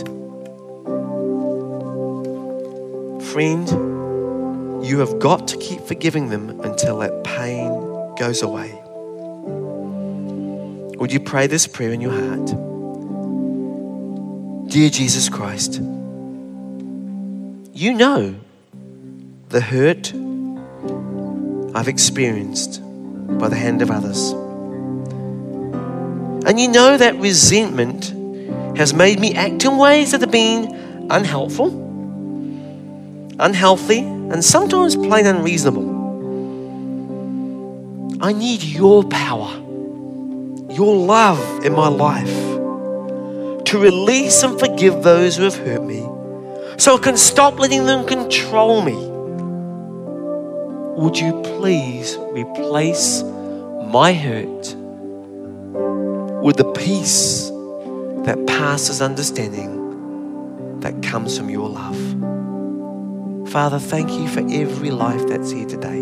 Friend, 3.32 4.86
you 4.86 5.00
have 5.00 5.20
got 5.20 5.48
to 5.48 5.58
keep 5.58 5.82
forgiving 5.82 6.30
them 6.30 6.62
until 6.62 7.00
that 7.00 7.24
pain 7.24 7.70
goes 8.16 8.44
away. 8.44 8.72
Would 10.98 11.12
you 11.12 11.20
pray 11.20 11.48
this 11.48 11.66
prayer 11.68 11.92
in 11.92 12.00
your 12.00 12.12
heart? 12.12 12.65
Dear 14.76 14.90
Jesus 14.90 15.30
Christ, 15.30 15.76
you 17.74 17.94
know 17.94 18.36
the 19.48 19.62
hurt 19.62 20.14
I've 21.74 21.88
experienced 21.88 22.82
by 23.40 23.48
the 23.48 23.56
hand 23.56 23.82
of 23.82 23.90
others. 23.90 24.34
And 26.46 26.60
you 26.60 26.68
know 26.68 26.98
that 26.98 27.16
resentment 27.16 28.08
has 28.78 28.94
made 28.94 29.18
me 29.18 29.34
act 29.34 29.64
in 29.64 29.78
ways 29.78 30.12
that 30.12 30.20
have 30.20 30.32
been 30.32 31.08
unhelpful, 31.10 31.70
unhealthy, 33.40 34.00
and 34.00 34.44
sometimes 34.44 34.98
plain 34.98 35.26
unreasonable. 35.26 35.88
I 38.22 38.34
need 38.34 38.62
your 38.62 39.06
power, 39.06 39.54
your 40.70 40.98
love 40.98 41.64
in 41.64 41.72
my 41.72 41.88
life 41.88 42.55
to 43.76 43.82
release 43.82 44.42
and 44.42 44.58
forgive 44.58 45.04
those 45.04 45.36
who 45.36 45.44
have 45.44 45.58
hurt 45.58 45.84
me 45.84 46.00
so 46.78 46.96
I 46.96 47.00
can 47.00 47.18
stop 47.18 47.60
letting 47.60 47.86
them 47.86 48.06
control 48.08 48.82
me. 48.82 48.96
Would 51.02 51.20
you 51.20 51.42
please 51.42 52.16
replace 52.32 53.22
my 53.24 54.14
hurt 54.14 54.76
with 56.42 56.56
the 56.56 56.72
peace 56.74 57.50
that 58.26 58.42
passes 58.48 59.02
understanding 59.02 60.80
that 60.80 61.04
comes 61.04 61.38
from 61.38 61.50
your 61.50 61.68
love? 61.68 62.00
Father, 63.50 63.80
thank 63.80 64.10
you 64.12 64.30
for 64.30 64.40
every 64.50 64.92
life 64.92 65.28
that's 65.28 65.52
here 65.52 65.68
today. 65.68 66.02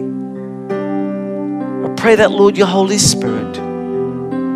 I 1.83 1.93
pray 1.95 2.13
that, 2.15 2.29
Lord, 2.29 2.55
your 2.55 2.67
Holy 2.67 2.99
Spirit 2.99 3.57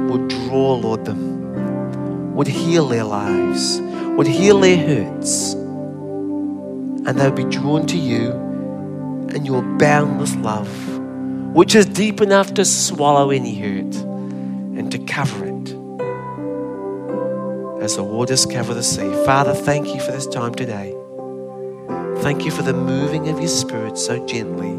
will 0.08 0.28
draw, 0.28 0.76
Lord, 0.76 1.06
them 1.06 1.37
would 2.38 2.48
heal 2.48 2.88
their 2.88 3.04
lives, 3.04 3.82
would 4.16 4.28
heal 4.28 4.60
their 4.60 4.78
hurts, 4.78 5.54
and 5.54 7.08
they'll 7.08 7.32
be 7.32 7.44
drawn 7.46 7.88
to 7.88 7.98
you 7.98 8.30
and 9.34 9.44
your 9.48 9.64
boundless 9.80 10.36
love, 10.36 10.70
which 11.56 11.74
is 11.74 11.88
deep 11.88 12.22
enough 12.22 12.54
to 12.54 12.64
swallow 12.64 13.32
any 13.32 13.56
hurt 13.56 13.96
and 14.78 14.92
to 14.92 15.00
cover 15.00 15.46
it 15.46 15.70
as 17.82 17.96
the 17.96 18.04
waters 18.04 18.46
cover 18.46 18.76
the 18.76 18.84
sea. 18.84 19.12
Father, 19.26 19.56
thank 19.56 19.88
you 19.88 20.00
for 20.00 20.12
this 20.12 20.28
time 20.28 20.54
today. 20.54 20.96
Thank 22.18 22.46
you 22.46 22.52
for 22.52 22.62
the 22.62 22.74
moving 22.74 23.30
of 23.30 23.40
your 23.40 23.48
spirit 23.48 23.98
so 23.98 24.24
gently, 24.28 24.78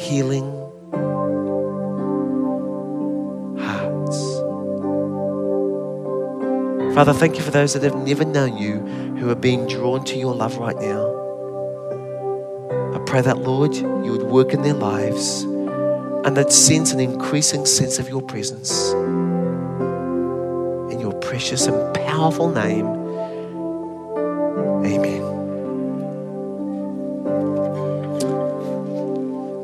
healing 0.00 0.57
Father, 6.98 7.12
thank 7.12 7.36
you 7.36 7.42
for 7.44 7.52
those 7.52 7.74
that 7.74 7.84
have 7.84 7.94
never 7.94 8.24
known 8.24 8.58
you 8.58 8.80
who 9.20 9.30
are 9.30 9.36
being 9.36 9.68
drawn 9.68 10.04
to 10.04 10.18
your 10.18 10.34
love 10.34 10.58
right 10.58 10.74
now. 10.78 11.06
I 12.92 12.98
pray 13.06 13.20
that, 13.20 13.38
Lord, 13.38 13.72
you 13.76 14.10
would 14.10 14.24
work 14.24 14.52
in 14.52 14.62
their 14.62 14.74
lives 14.74 15.42
and 15.42 16.36
that 16.36 16.50
sense 16.50 16.90
an 16.90 16.98
increasing 16.98 17.66
sense 17.66 18.00
of 18.00 18.08
your 18.08 18.20
presence. 18.20 18.90
In 20.92 20.98
your 20.98 21.12
precious 21.20 21.68
and 21.68 21.94
powerful 21.94 22.50
name, 22.50 22.86
amen. 24.84 25.22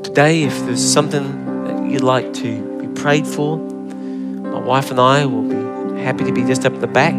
Today, 0.05 0.45
if 0.45 0.57
there's 0.67 0.81
something 0.81 1.65
that 1.65 1.91
you'd 1.91 2.05
like 2.05 2.33
to 2.35 2.79
be 2.79 2.87
prayed 3.01 3.27
for, 3.27 3.59
my 3.59 4.61
wife 4.61 4.93
and 4.93 5.01
I 5.01 5.27
will 5.27 5.43
be 5.43 5.64
happy 6.05 6.25
to 6.25 6.33
be 6.33 6.45
just 6.45 6.65
up 6.65 6.79
the 6.81 6.87
back 6.87 7.15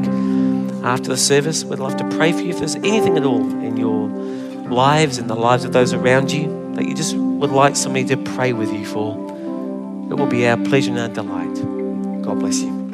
after 0.85 1.09
the 1.09 1.17
service. 1.17 1.63
We'd 1.63 1.79
love 1.79 1.97
to 1.97 2.07
pray 2.15 2.31
for 2.31 2.41
you 2.41 2.51
if 2.51 2.59
there's 2.59 2.75
anything 2.75 3.17
at 3.17 3.25
all 3.25 3.41
in 3.41 3.77
your 3.77 4.07
lives 4.69 5.17
and 5.17 5.29
the 5.29 5.35
lives 5.35 5.65
of 5.65 5.73
those 5.73 5.91
around 5.91 6.31
you 6.31 6.73
that 6.75 6.85
you 6.85 6.93
just 6.93 7.15
would 7.15 7.49
like 7.49 7.75
somebody 7.75 8.05
to 8.05 8.17
pray 8.17 8.53
with 8.53 8.71
you 8.71 8.85
for. 8.85 9.13
It 10.09 10.15
will 10.15 10.27
be 10.27 10.47
our 10.47 10.57
pleasure 10.57 10.91
and 10.91 10.99
our 10.99 11.09
delight. 11.09 12.23
God 12.23 12.39
bless 12.39 12.59
you. 12.59 12.84